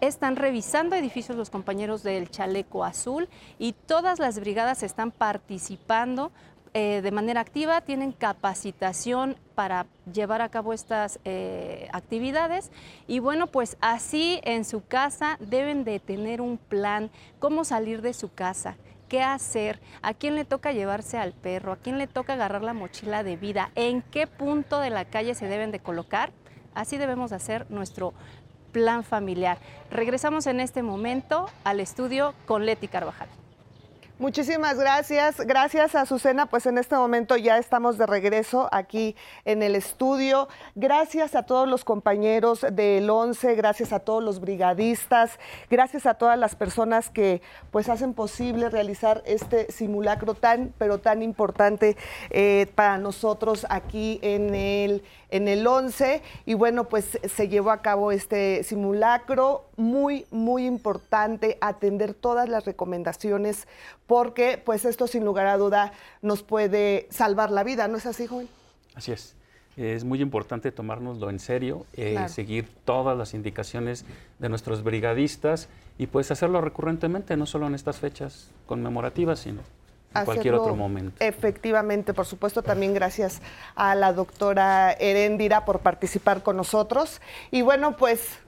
[0.00, 3.28] Están revisando edificios los compañeros del chaleco azul
[3.58, 6.30] y todas las brigadas están participando
[6.74, 12.70] eh, de manera activa, tienen capacitación para llevar a cabo estas eh, actividades.
[13.06, 18.12] Y bueno, pues así en su casa deben de tener un plan, cómo salir de
[18.12, 18.76] su casa,
[19.08, 22.74] qué hacer, a quién le toca llevarse al perro, a quién le toca agarrar la
[22.74, 26.32] mochila de vida, en qué punto de la calle se deben de colocar
[26.78, 28.14] Así debemos hacer nuestro
[28.70, 29.58] plan familiar.
[29.90, 33.28] Regresamos en este momento al estudio con Leti Carvajal.
[34.18, 35.38] Muchísimas gracias.
[35.38, 39.14] Gracias a Azucena, pues en este momento ya estamos de regreso aquí
[39.44, 40.48] en el estudio.
[40.74, 45.38] Gracias a todos los compañeros del 11, gracias a todos los brigadistas,
[45.70, 51.22] gracias a todas las personas que pues hacen posible realizar este simulacro tan, pero tan
[51.22, 51.96] importante
[52.30, 57.82] eh, para nosotros aquí en el en el 11 y bueno, pues se llevó a
[57.82, 63.68] cabo este simulacro muy, muy importante atender todas las recomendaciones
[64.08, 65.92] porque pues esto sin lugar a duda
[66.22, 68.48] nos puede salvar la vida, ¿no es así, joven?
[68.96, 69.36] Así es.
[69.76, 74.04] Es muy importante tomárnoslo en serio, eh, seguir todas las indicaciones
[74.40, 79.60] de nuestros brigadistas y pues hacerlo recurrentemente, no solo en estas fechas conmemorativas, sino
[80.16, 81.14] en cualquier otro momento.
[81.20, 83.40] Efectivamente, por supuesto, también gracias
[83.76, 87.20] a la doctora Herendira por participar con nosotros.
[87.52, 88.40] Y bueno, pues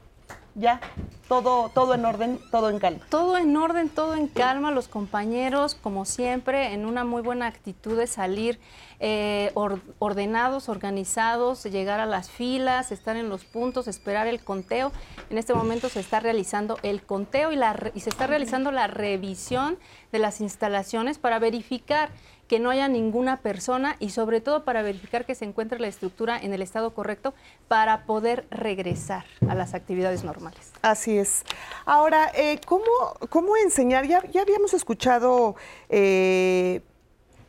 [0.54, 0.80] ya,
[1.28, 3.06] todo, todo en orden, todo en calma.
[3.08, 7.96] Todo en orden, todo en calma, los compañeros, como siempre, en una muy buena actitud
[7.96, 8.58] de salir
[8.98, 9.52] eh,
[9.98, 14.92] ordenados, organizados, llegar a las filas, estar en los puntos, esperar el conteo.
[15.30, 18.88] En este momento se está realizando el conteo y, la, y se está realizando la
[18.88, 19.78] revisión
[20.12, 22.10] de las instalaciones para verificar
[22.50, 26.36] que no haya ninguna persona y sobre todo para verificar que se encuentre la estructura
[26.36, 27.32] en el estado correcto
[27.68, 30.72] para poder regresar a las actividades normales.
[30.82, 31.44] Así es.
[31.86, 32.82] Ahora, eh, ¿cómo,
[33.28, 34.04] ¿cómo, enseñar?
[34.08, 35.54] Ya, habíamos escuchado
[35.90, 36.80] eh,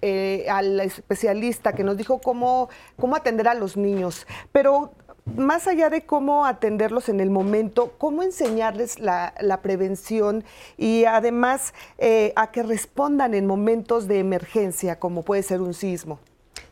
[0.04, 4.94] eh, al especialista que nos dijo cómo, cómo atender a los niños, pero
[5.26, 10.44] más allá de cómo atenderlos en el momento, cómo enseñarles la, prevención
[10.78, 16.20] y además eh, a que respondan en momentos de emergencia, como puede ser un sismo.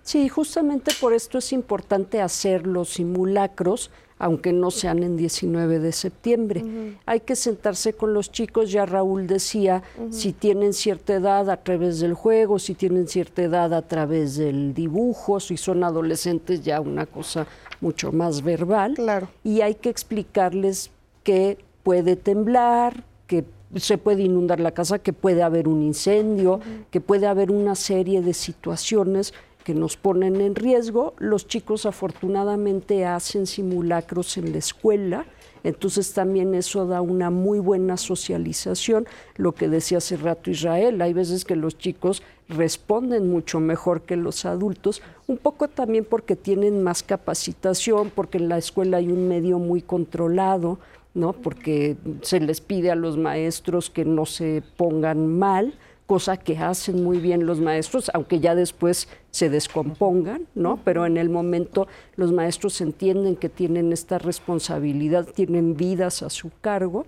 [0.01, 5.91] Sí, justamente por esto es importante hacer los simulacros, aunque no sean en 19 de
[5.93, 6.63] septiembre.
[7.05, 12.01] Hay que sentarse con los chicos, ya Raúl decía, si tienen cierta edad a través
[12.01, 17.05] del juego, si tienen cierta edad a través del dibujo, si son adolescentes ya una
[17.05, 17.47] cosa
[17.79, 18.95] mucho más verbal.
[18.95, 19.29] Claro.
[19.43, 20.91] Y hay que explicarles
[21.23, 23.45] que puede temblar, que
[23.75, 26.59] se puede inundar la casa, que puede haber un incendio,
[26.91, 29.33] que puede haber una serie de situaciones
[29.69, 31.13] que nos ponen en riesgo.
[31.19, 35.27] Los chicos afortunadamente hacen simulacros en la escuela,
[35.63, 39.05] entonces también eso da una muy buena socialización.
[39.35, 44.15] Lo que decía hace rato Israel, hay veces que los chicos responden mucho mejor que
[44.15, 49.27] los adultos, un poco también porque tienen más capacitación, porque en la escuela hay un
[49.27, 50.79] medio muy controlado,
[51.13, 51.33] ¿no?
[51.33, 55.75] porque se les pide a los maestros que no se pongan mal,
[56.09, 60.79] cosa que hacen muy bien los maestros, aunque ya después se descompongan, ¿no?
[60.83, 66.49] Pero en el momento los maestros entienden que tienen esta responsabilidad, tienen vidas a su
[66.61, 67.05] cargo.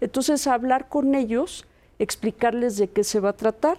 [0.00, 1.66] Entonces, hablar con ellos,
[1.98, 3.76] explicarles de qué se va a tratar,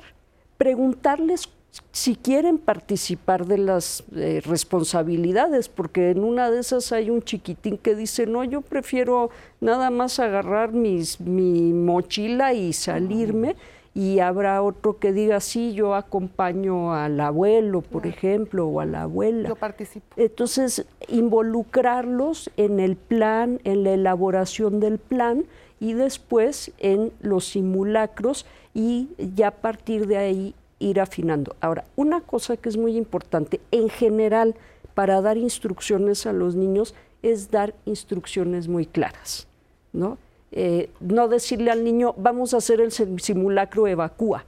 [0.60, 1.50] preguntarles
[1.92, 7.80] si quieren participar de las eh, responsabilidades, porque en una de esas hay un chiquitín
[7.80, 13.56] que dice, no, yo prefiero nada más agarrar mis, mi mochila y salirme
[13.94, 19.04] y habrá otro que diga, sí, yo acompaño al abuelo, por ejemplo, o a la
[19.04, 19.50] abuela.
[19.50, 20.08] Yo participo.
[20.16, 25.46] Entonces, involucrarlos en el plan, en la elaboración del plan
[25.80, 31.56] y después en los simulacros y ya a partir de ahí ir afinando.
[31.60, 34.56] Ahora, una cosa que es muy importante, en general,
[34.94, 39.48] para dar instrucciones a los niños es dar instrucciones muy claras,
[39.94, 40.18] ¿no?
[40.52, 44.46] Eh, no decirle al niño, vamos a hacer el simulacro evacúa.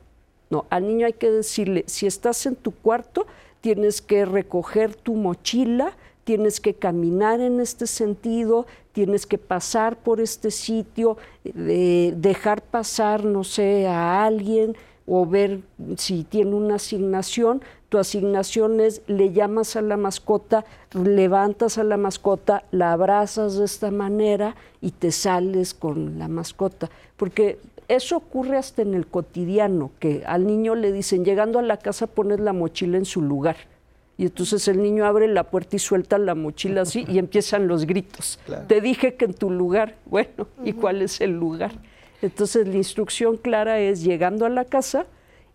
[0.50, 3.26] No, al niño hay que decirle, si estás en tu cuarto,
[3.62, 10.20] tienes que recoger tu mochila, tienes que caminar en este sentido, tienes que pasar por
[10.20, 14.76] este sitio, dejar pasar, no sé, a alguien
[15.08, 15.62] o ver
[15.98, 21.98] si tiene una asignación, tu asignación es le llamas a la mascota, levantas a la
[21.98, 26.90] mascota, la abrazas de esta manera y te sales con la mascota.
[27.18, 31.76] Porque eso ocurre hasta en el cotidiano, que al niño le dicen, llegando a la
[31.76, 33.58] casa pones la mochila en su lugar.
[34.18, 37.86] Y entonces el niño abre la puerta y suelta la mochila así y empiezan los
[37.86, 38.40] gritos.
[38.68, 41.72] Te dije que en tu lugar, bueno, ¿y cuál es el lugar?
[42.22, 45.06] Entonces la instrucción clara es, llegando a la casa,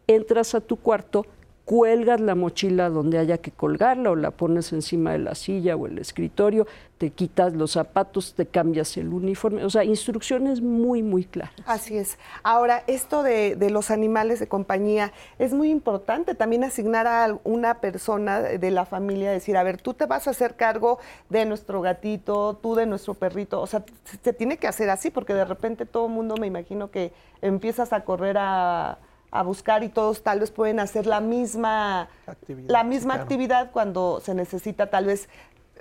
[0.07, 1.27] entras a tu cuarto,
[1.67, 5.89] cuelgas la mochila donde haya que colgarla o la pones encima de la silla o
[5.89, 6.64] el escritorio,
[6.97, 11.53] te quitas los zapatos, te cambias el uniforme, o sea, instrucciones muy, muy claras.
[11.67, 12.19] Así es.
[12.45, 18.41] Ahora, esto de, los animales de compañía, es muy importante también asignar a una persona
[18.41, 21.01] de la familia, decir, a ver, tú te vas a hacer cargo
[21.31, 23.85] de nuestro gatito, tú de nuestro perrito, o sea,
[24.23, 27.12] se tiene que hacer así, porque de repente todo el mundo me imagino que
[27.43, 28.99] empiezas a correr a
[29.31, 34.20] a buscar y todos tal vez pueden hacer la misma actividad, la misma actividad cuando
[34.20, 35.29] se necesita tal vez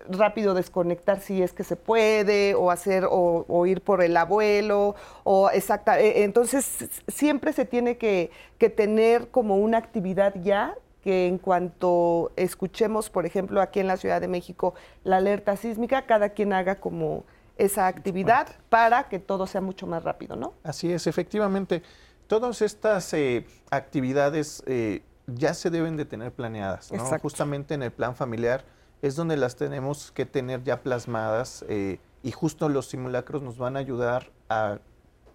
[0.10, 5.50] rápido desconectar si es que se puede o hacer o, ir por el abuelo o
[5.50, 11.38] exacta e, entonces siempre se tiene que, que tener como una actividad ya que en
[11.38, 16.54] cuanto escuchemos por ejemplo aquí en la Ciudad de México la alerta sísmica cada quien
[16.54, 17.24] haga como
[17.58, 20.54] esa actividad para que todo sea mucho más rápido, ¿no?
[20.64, 21.84] Así es, efectivamente.
[22.28, 27.04] Todas estas eh, actividades eh, ya se deben de tener planeadas, ¿no?
[27.20, 28.66] Justamente en el plan familiar
[29.02, 33.76] es donde las tenemos que tener ya plasmadas eh, y justo los simulacros nos van
[33.76, 34.80] a ayudar a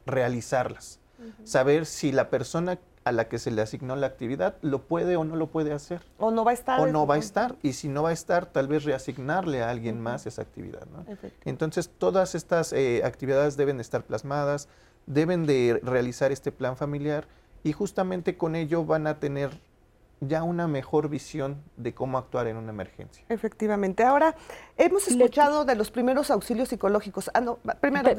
[0.07, 0.99] realizarlas.
[1.45, 5.24] Saber si la persona a la que se le asignó la actividad lo puede o
[5.24, 6.01] no lo puede hacer.
[6.18, 6.80] O no va a estar.
[6.80, 7.57] O no va a estar.
[7.62, 10.86] Y si no va a estar, tal vez reasignarle a alguien más esa actividad.
[10.86, 11.05] ¿no?
[11.45, 12.74] Entonces, todas estas
[13.05, 14.68] actividades deben estar plasmadas,
[15.07, 17.26] deben de realizar este plan familiar
[17.62, 19.51] y justamente con ello van a tener
[20.20, 23.24] ya una mejor visión de cómo actuar en una emergencia.
[23.28, 24.05] Efectivamente.
[24.05, 24.34] Ahora,
[24.76, 27.30] hemos escuchado de los primeros auxilios psicológicos.
[27.32, 28.11] Ah, no, primero,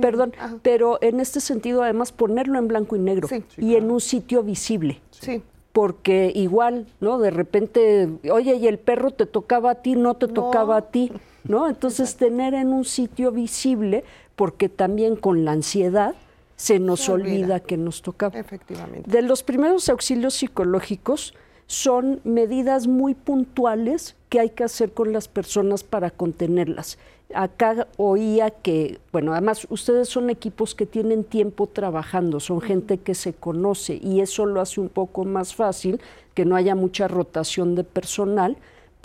[0.00, 0.32] perdón,
[0.62, 5.00] pero en este sentido, además, ponerlo en blanco y negro y en un sitio visible.
[5.10, 5.42] Sí.
[5.72, 7.18] Porque igual, ¿no?
[7.18, 11.12] De repente, oye, y el perro te tocaba a ti, no te tocaba a ti,
[11.44, 11.68] ¿no?
[11.68, 16.14] Entonces, tener en un sitio visible, porque también con la ansiedad,
[16.58, 17.60] se nos olvida.
[17.60, 18.38] que nos tocaba.
[18.38, 19.08] Efectivamente.
[19.08, 21.32] De los primeros auxilios psicológicos
[21.66, 26.98] son medidas muy puntuales que hay que hacer con las personas para contenerlas.
[27.32, 33.14] Acá oía que, bueno, además ustedes son equipos que tienen tiempo trabajando, son gente que
[33.14, 36.00] se conoce y eso lo hace un poco más fácil,
[36.34, 38.56] que no haya mucha rotación de personal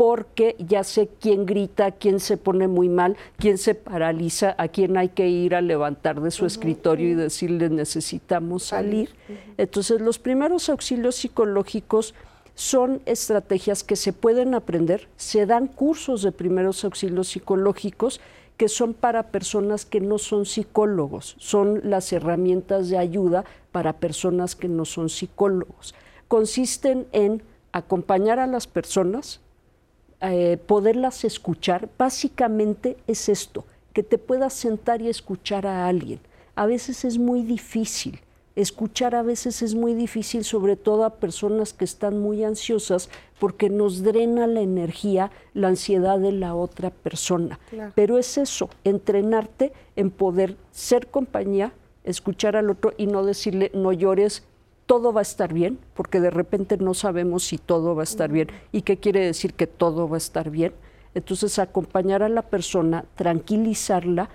[0.06, 4.98] porque ya sé quién grita, quién se pone muy mal, quién se paraliza, a quién
[4.98, 9.16] hay que ir a levantar de su escritorio y decirle necesitamos salir.
[9.58, 12.16] Entonces los primeros auxilios psicológicos
[12.54, 18.20] son estrategias que se pueden aprender, se dan cursos de primeros auxilios psicológicos
[18.58, 24.58] que son para personas que no son psicólogos, son las herramientas de ayuda para personas
[24.58, 25.96] que no son psicólogos.
[26.28, 27.42] Consisten en
[27.72, 29.40] acompañar a las personas,
[30.26, 36.22] eh, poderlas escuchar, básicamente es esto, que te puedas sentar y escuchar a alguien.
[36.56, 38.22] A veces es muy difícil,
[38.56, 43.70] escuchar a veces es muy difícil, sobre todo a personas que están muy ansiosas, porque
[43.70, 47.60] nos drena la energía, la ansiedad de la otra persona.
[47.94, 51.74] Pero es eso, entrenarte en poder ser compañía,
[52.06, 54.44] escuchar al otro y no decirle no llores,
[54.86, 58.32] todo va a estar bien, porque de repente no sabemos si todo va a estar
[58.32, 58.50] bien.
[58.72, 60.74] ¿Y qué quiere decir que todo va a estar bien?
[61.16, 64.30] Entonces, acompañar a la persona, tranquilizarla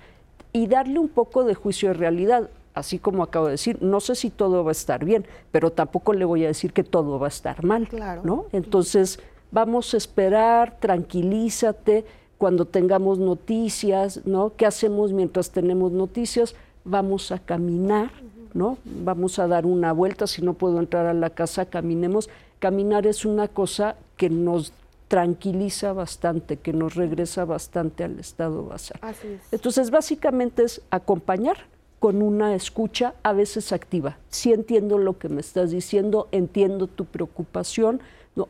[0.52, 2.50] y darle un poco de juicio de realidad.
[2.74, 6.12] Así como acabo de decir, no sé si todo va a estar bien, pero tampoco
[6.12, 7.88] le voy a decir que todo va a estar mal.
[8.22, 8.46] ¿no?
[8.52, 9.18] Entonces,
[9.50, 12.04] vamos a esperar, tranquilízate
[12.38, 14.54] cuando tengamos noticias, ¿no?
[14.56, 16.54] ¿Qué hacemos mientras tenemos noticias?
[16.84, 18.12] Vamos a caminar,
[18.54, 18.78] ¿no?
[18.84, 22.28] Vamos a dar una vuelta, si no puedo entrar a la casa, caminemos.
[22.58, 24.72] Caminar es una cosa que nos
[25.08, 28.98] tranquiliza bastante, que nos regresa bastante al estado basal.
[29.02, 31.56] Así Entonces, básicamente es acompañar,
[31.98, 34.18] con una escucha a veces activa.
[34.28, 38.00] Sí entiendo lo que me estás diciendo, entiendo tu preocupación,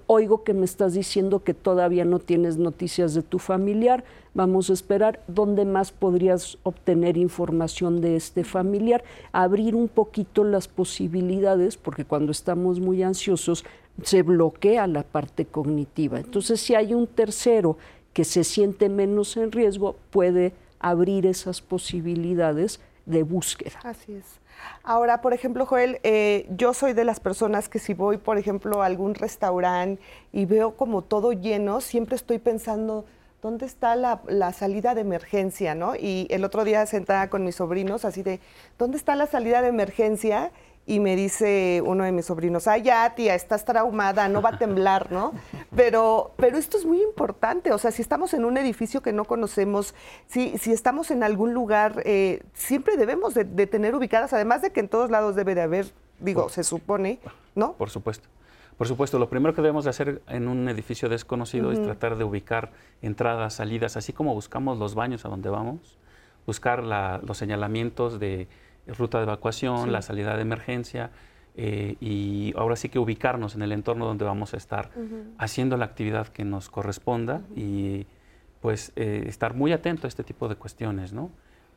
[0.07, 4.05] oigo que me estás diciendo que todavía no tienes noticias de tu familiar,
[4.35, 9.03] vamos a esperar dónde más podrías obtener información de este familiar,
[9.33, 13.65] abrir un poquito las posibilidades, porque cuando estamos muy ansiosos
[14.03, 16.19] se bloquea la parte cognitiva.
[16.19, 17.79] Entonces, si hay un tercero
[18.13, 23.79] que se siente menos en riesgo, puede abrir esas posibilidades de búsqueda.
[23.83, 24.38] Así es.
[24.83, 28.83] Ahora, por ejemplo, Joel, eh, yo soy de las personas que si voy, por ejemplo,
[28.83, 30.03] a algún restaurante
[30.33, 33.05] y veo como todo lleno, siempre estoy pensando,
[33.43, 35.75] ¿dónde está la, la, salida de emergencia?
[35.75, 35.95] ¿no?
[35.95, 38.41] Y el otro día sentada con mis sobrinos, así de,
[38.79, 40.51] ¿dónde está la salida de emergencia?
[40.89, 44.59] Y me dice uno de mis sobrinos, ay ya tía, estás traumada, no va a
[44.59, 45.33] temblar, ¿no?
[45.77, 49.27] Pero, pero esto es muy importante, o sea, si estamos en un edificio que no
[49.27, 49.95] conocemos,
[50.27, 54.81] si, si estamos en algún lugar, eh, siempre debemos de, tener ubicadas, además de que
[54.81, 57.21] en todos lados debe de haber, digo, se supone,
[57.55, 57.75] ¿no?
[57.75, 58.27] Por supuesto.
[58.79, 62.25] Por supuesto, lo primero que debemos de hacer en un edificio desconocido es tratar de
[62.25, 62.71] ubicar
[63.03, 65.99] entradas, salidas, así como buscamos los baños a donde vamos,
[66.47, 68.49] buscar los señalamientos de
[68.97, 71.11] ruta de evacuación, la salida de emergencia,
[71.57, 74.91] eh, y ahora sí que ubicarnos en el entorno donde vamos a estar
[75.39, 78.07] haciendo la actividad que nos corresponda y
[78.61, 81.31] pues eh, estar muy atento a este tipo de cuestiones, ¿no?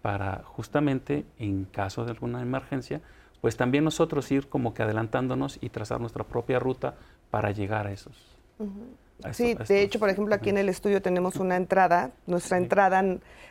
[0.04, 3.02] Para justamente en caso de alguna emergencia,
[3.42, 6.96] pues también nosotros ir como que adelantándonos y trazar nuestra propia ruta
[7.32, 8.38] para llegar a esos.
[9.31, 13.03] Sí, de hecho, por ejemplo, aquí en el estudio tenemos una entrada, nuestra entrada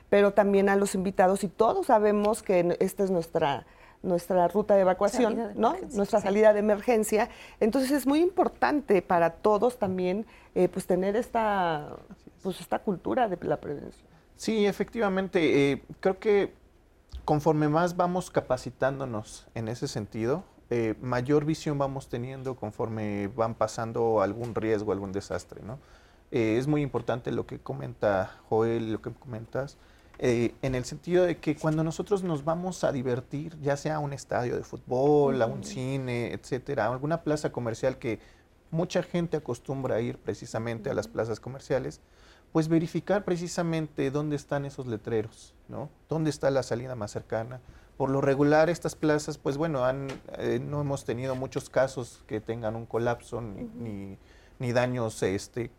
[0.08, 3.64] pero también a los invitados y todos sabemos que esta es nuestra
[4.02, 5.76] nuestra ruta de evacuación, ¿no?
[5.92, 7.28] Nuestra salida de emergencia.
[7.60, 10.24] Entonces es muy importante para todos también
[10.54, 11.96] eh, pues tener esta
[12.42, 14.08] pues esta cultura de la prevención.
[14.36, 16.54] Sí, efectivamente, eh, creo que
[17.26, 24.22] conforme más vamos capacitándonos en ese sentido, eh, mayor visión vamos teniendo conforme van pasando
[24.22, 25.78] algún riesgo, algún desastre, ¿no?
[26.30, 29.78] es muy importante lo que comenta Joel, lo que comentas,
[30.22, 33.98] eh, en el sentido de que cuando nosotros nos vamos a divertir, ya sea a
[34.00, 38.18] un estadio de fútbol, a un cine, etcétera, a alguna plaza comercial que
[38.70, 42.02] mucha gente acostumbra a ir precisamente a las plazas comerciales,
[42.52, 45.88] pues verificar precisamente dónde están esos letreros, ¿no?
[46.10, 47.62] ¿Dónde está la salida más cercana?
[48.00, 50.08] Por lo regular estas plazas, pues bueno, han,
[50.38, 54.16] eh, no hemos tenido muchos casos que tengan un colapso ni,
[54.58, 55.70] ni, daños este,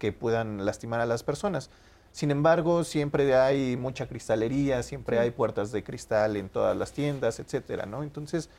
[0.00, 1.70] que puedan lastimar a las personas.
[2.10, 7.38] Sin embargo, siempre hay mucha cristalería, siempre hay puertas de cristal en todas las tiendas,
[7.38, 8.02] etcétera, ¿no?
[8.02, 8.50] Entonces,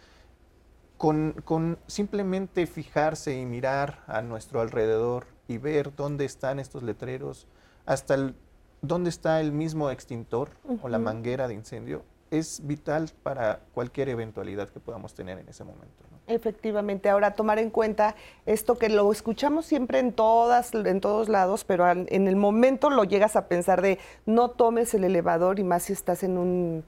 [0.97, 7.47] con, con, simplemente fijarse y mirar a nuestro alrededor y ver dónde están estos letreros,
[7.85, 8.33] hasta el,
[8.81, 10.51] dónde está el mismo extintor
[10.81, 12.05] o la manguera de incendio,
[12.39, 16.03] es vital para cualquier eventualidad que podamos tener en ese momento.
[16.27, 18.15] Efectivamente, ahora tomar en cuenta
[18.45, 23.03] esto que lo escuchamos siempre en todas, en todos lados, pero en el momento lo
[23.03, 26.83] llegas a pensar de no tomes el elevador y más si estás en un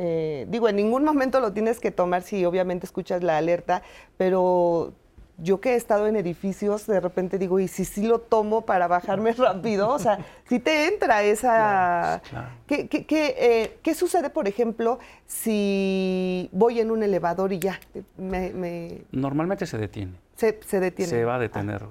[0.00, 3.82] eh, digo, en ningún momento lo tienes que tomar si obviamente escuchas la alerta,
[4.16, 4.92] pero
[5.38, 8.88] yo que he estado en edificios, de repente digo, ¿y si sí lo tomo para
[8.88, 9.88] bajarme rápido?
[9.88, 12.20] O sea, si te entra esa...
[12.66, 13.06] ¿Qué, qué,
[13.38, 17.78] eh, qué, sucede, por ejemplo, si voy en un elevador y ya
[18.16, 19.02] me...
[19.12, 20.12] Normalmente se detiene.
[20.34, 21.10] Se, se, detiene.
[21.10, 21.84] Se va a detener.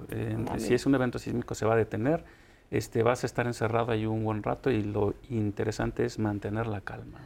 [0.50, 2.24] Ah, si es un evento sísmico, se va a detener.
[2.70, 6.82] Este, vas a estar encerrado ahí un buen rato y lo interesante es mantener la
[6.82, 7.20] calma.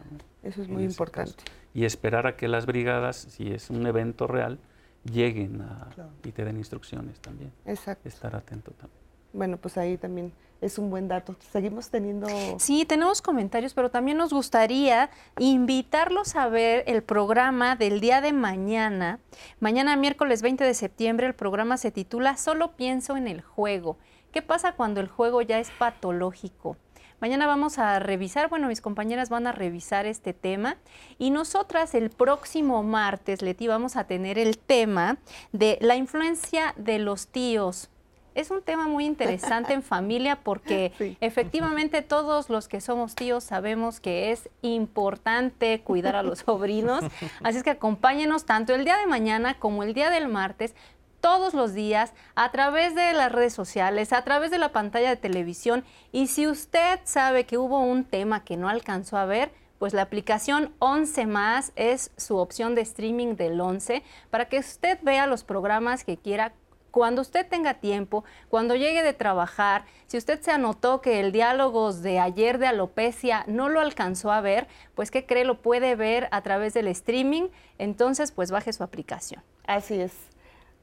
[0.45, 1.43] Eso es muy importante.
[1.75, 4.61] Y esperar a que las brigadas, si es un evento real,
[5.05, 5.89] lleguen a,
[6.25, 7.53] y te den instrucciones también.
[7.67, 8.09] Exacto.
[8.09, 9.03] Estar atento también.
[9.33, 11.35] Bueno, pues ahí también es un buen dato.
[11.51, 12.29] Seguimos teniendo...
[12.59, 18.33] Sí, tenemos comentarios, pero también nos gustaría invitarlos a ver el programa del día de
[18.33, 19.19] mañana.
[19.59, 23.99] Mañana, miércoles 20 de septiembre, el programa se titula Solo pienso en el juego.
[24.31, 26.77] ¿Qué pasa cuando el juego ya es patológico?
[27.23, 30.77] Mañana vamos a revisar, bueno, mis compañeras van a revisar este tema
[31.21, 35.19] y nosotras el próximo martes, Leti, vamos a tener el tema
[35.53, 37.91] de la influencia de los tíos.
[38.35, 44.01] Es un tema muy interesante en familia porque efectivamente todos los que somos tíos sabemos
[44.01, 47.05] que es importante cuidar a los sobrinos.
[47.45, 50.75] Así es que acompáñenos tanto el día de mañana como el día del martes
[51.23, 55.17] todos los días a través de las redes sociales, a través de la pantalla de
[55.17, 55.85] televisión.
[56.11, 60.03] Y si usted sabe que hubo un tema que no alcanzó a ver, pues la
[60.03, 65.45] aplicación 11 más es su opción de streaming del 11 para que usted vea los
[65.45, 66.53] programas que quiera
[66.91, 71.93] cuando usted tenga tiempo, cuando llegue de trabajar, si usted se anotó que el diálogo
[71.93, 75.45] de ayer de alopecia no lo alcanzó a ver, pues ¿qué cree?
[75.45, 79.43] Lo puede ver a través del streaming, entonces pues baje su aplicación.
[79.67, 80.32] Así es.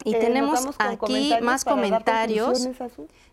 [0.04, 2.70] Y Eh, tenemos ¿nos vamos con aquí comentarios más comentarios.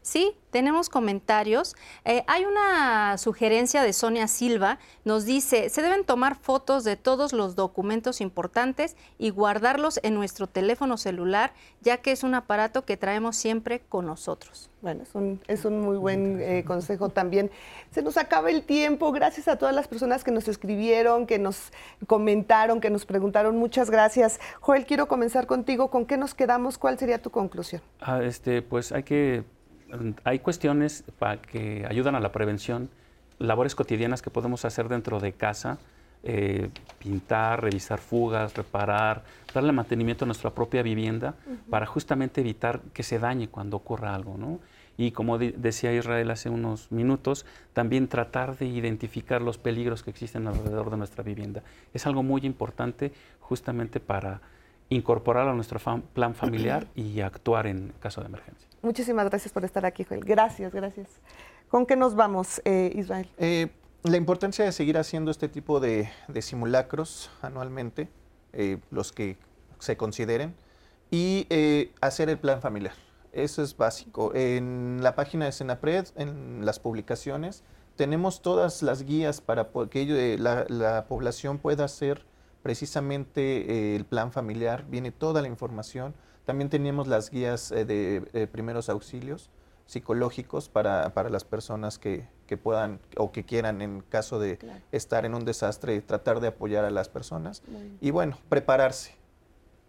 [0.03, 1.75] Sí, tenemos comentarios.
[2.05, 4.79] Eh, hay una sugerencia de Sonia Silva.
[5.05, 10.47] Nos dice, se deben tomar fotos de todos los documentos importantes y guardarlos en nuestro
[10.49, 14.71] teléfono celular, ya que es un aparato que traemos siempre con nosotros.
[14.83, 17.51] Bueno, es un, es un muy buen eh, consejo también.
[17.91, 19.11] Se nos acaba el tiempo.
[19.11, 21.73] Gracias a todas las personas que nos escribieron, que nos
[22.07, 23.57] comentaron, que nos preguntaron.
[23.57, 24.39] Muchas gracias.
[24.61, 25.91] Joel, quiero comenzar contigo.
[25.91, 26.77] ¿Con qué nos quedamos?
[26.77, 27.81] ¿Cuál sería tu conclusión?
[28.01, 29.45] Ah, este, pues hay que,
[30.25, 32.91] hay cuestiones para que ayudan a la prevención,
[33.39, 35.79] labores cotidianas que podemos hacer dentro de casa,
[36.27, 39.23] eh, pintar, revisar fugas, reparar,
[39.55, 41.35] darle mantenimiento a nuestra propia vivienda
[41.71, 44.59] para justamente evitar que se dañe cuando ocurra algo, ¿no?
[44.99, 47.45] Y como decía Israel hace unos minutos,
[47.75, 51.63] también tratar de identificar los peligros que existen alrededor de nuestra vivienda.
[51.95, 54.41] Es algo muy importante justamente para
[54.89, 58.67] incorporar a nuestro fam- plan familiar y actuar en caso de emergencia.
[58.83, 60.25] Muchísimas gracias por estar aquí, Joel.
[60.25, 61.09] Gracias, gracias.
[61.69, 63.29] ¿Con qué nos vamos, eh, Israel?
[63.39, 63.69] Eh,
[64.07, 68.09] la importancia de seguir haciendo este tipo de, de simulacros anualmente,
[68.53, 69.37] eh, los que
[69.79, 70.55] se consideren,
[71.11, 72.95] y eh, hacer el plan familiar.
[73.33, 74.35] Eso es básico.
[74.35, 77.63] En la página de Senapred, en las publicaciones,
[77.97, 80.03] tenemos todas las guías para que
[80.35, 82.25] eh, la, la población pueda hacer
[82.63, 84.85] precisamente eh, el plan familiar.
[84.89, 86.15] Viene toda la información.
[86.45, 89.51] También tenemos las guías eh, de eh, primeros auxilios
[89.87, 94.81] psicológicos para, para las personas que, que puedan o que quieran en caso de Claro.
[94.93, 97.63] estar en un desastre, tratar de apoyar a las personas.
[98.01, 99.15] Y bueno, prepararse.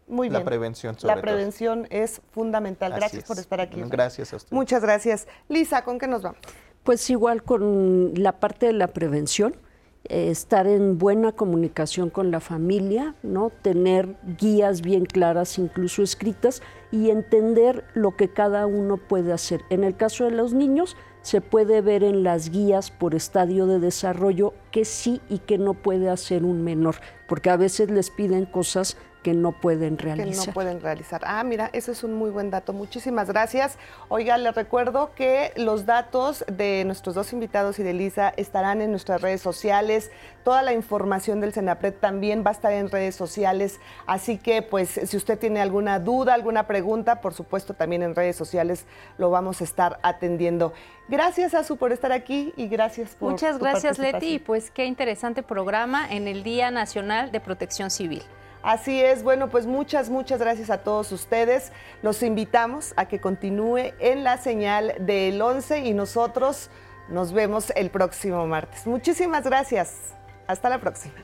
[0.07, 0.45] Muy la bien.
[0.45, 2.93] prevención sobre La prevención es fundamental.
[2.93, 3.27] Así Gracias es.
[3.27, 3.81] por estar aquí.
[3.87, 4.55] Gracias a usted.
[4.55, 5.27] Muchas gracias.
[5.49, 6.39] Lisa, ¿con qué nos vamos?
[6.83, 9.57] Pues igual con la parte de la prevención,
[10.09, 13.51] estar en buena comunicación con la familia, ¿no?
[13.61, 16.61] Tener guías bien claras, incluso escritas,
[16.91, 19.61] y entender lo que cada uno puede hacer.
[19.69, 23.79] En el caso de los niños, se puede ver en las guías por estadio de
[23.79, 26.95] desarrollo que sí y que no puede hacer un menor,
[27.27, 30.47] porque a veces les piden cosas que no pueden que realizar.
[30.47, 31.21] no pueden realizar.
[31.25, 32.73] Ah, mira, ese es un muy buen dato.
[32.73, 33.77] Muchísimas gracias.
[34.09, 38.91] Oiga, les recuerdo que los datos de nuestros dos invitados y de Lisa estarán en
[38.91, 40.11] nuestras redes sociales.
[40.43, 43.79] Toda la información del Senapred también va a estar en redes sociales.
[44.05, 48.35] Así que, pues, si usted tiene alguna duda, alguna pregunta, por supuesto, también en redes
[48.35, 48.85] sociales
[49.17, 50.73] lo vamos a estar atendiendo.
[51.09, 54.07] Gracias, Azu, por estar aquí y gracias por Muchas tu gracias, Leti.
[54.07, 54.43] Y participación.
[54.45, 58.23] pues qué interesante programa en el Día Nacional de Protección Civil.
[58.67, 61.71] Así es, bueno, pues muchas, muchas gracias a todos ustedes.
[62.01, 66.69] Los invitamos a que continúe en la señal del 11 y nosotros
[67.07, 68.85] nos vemos el próximo martes.
[68.85, 70.13] Muchísimas gracias.
[70.47, 71.15] Hasta la próxima.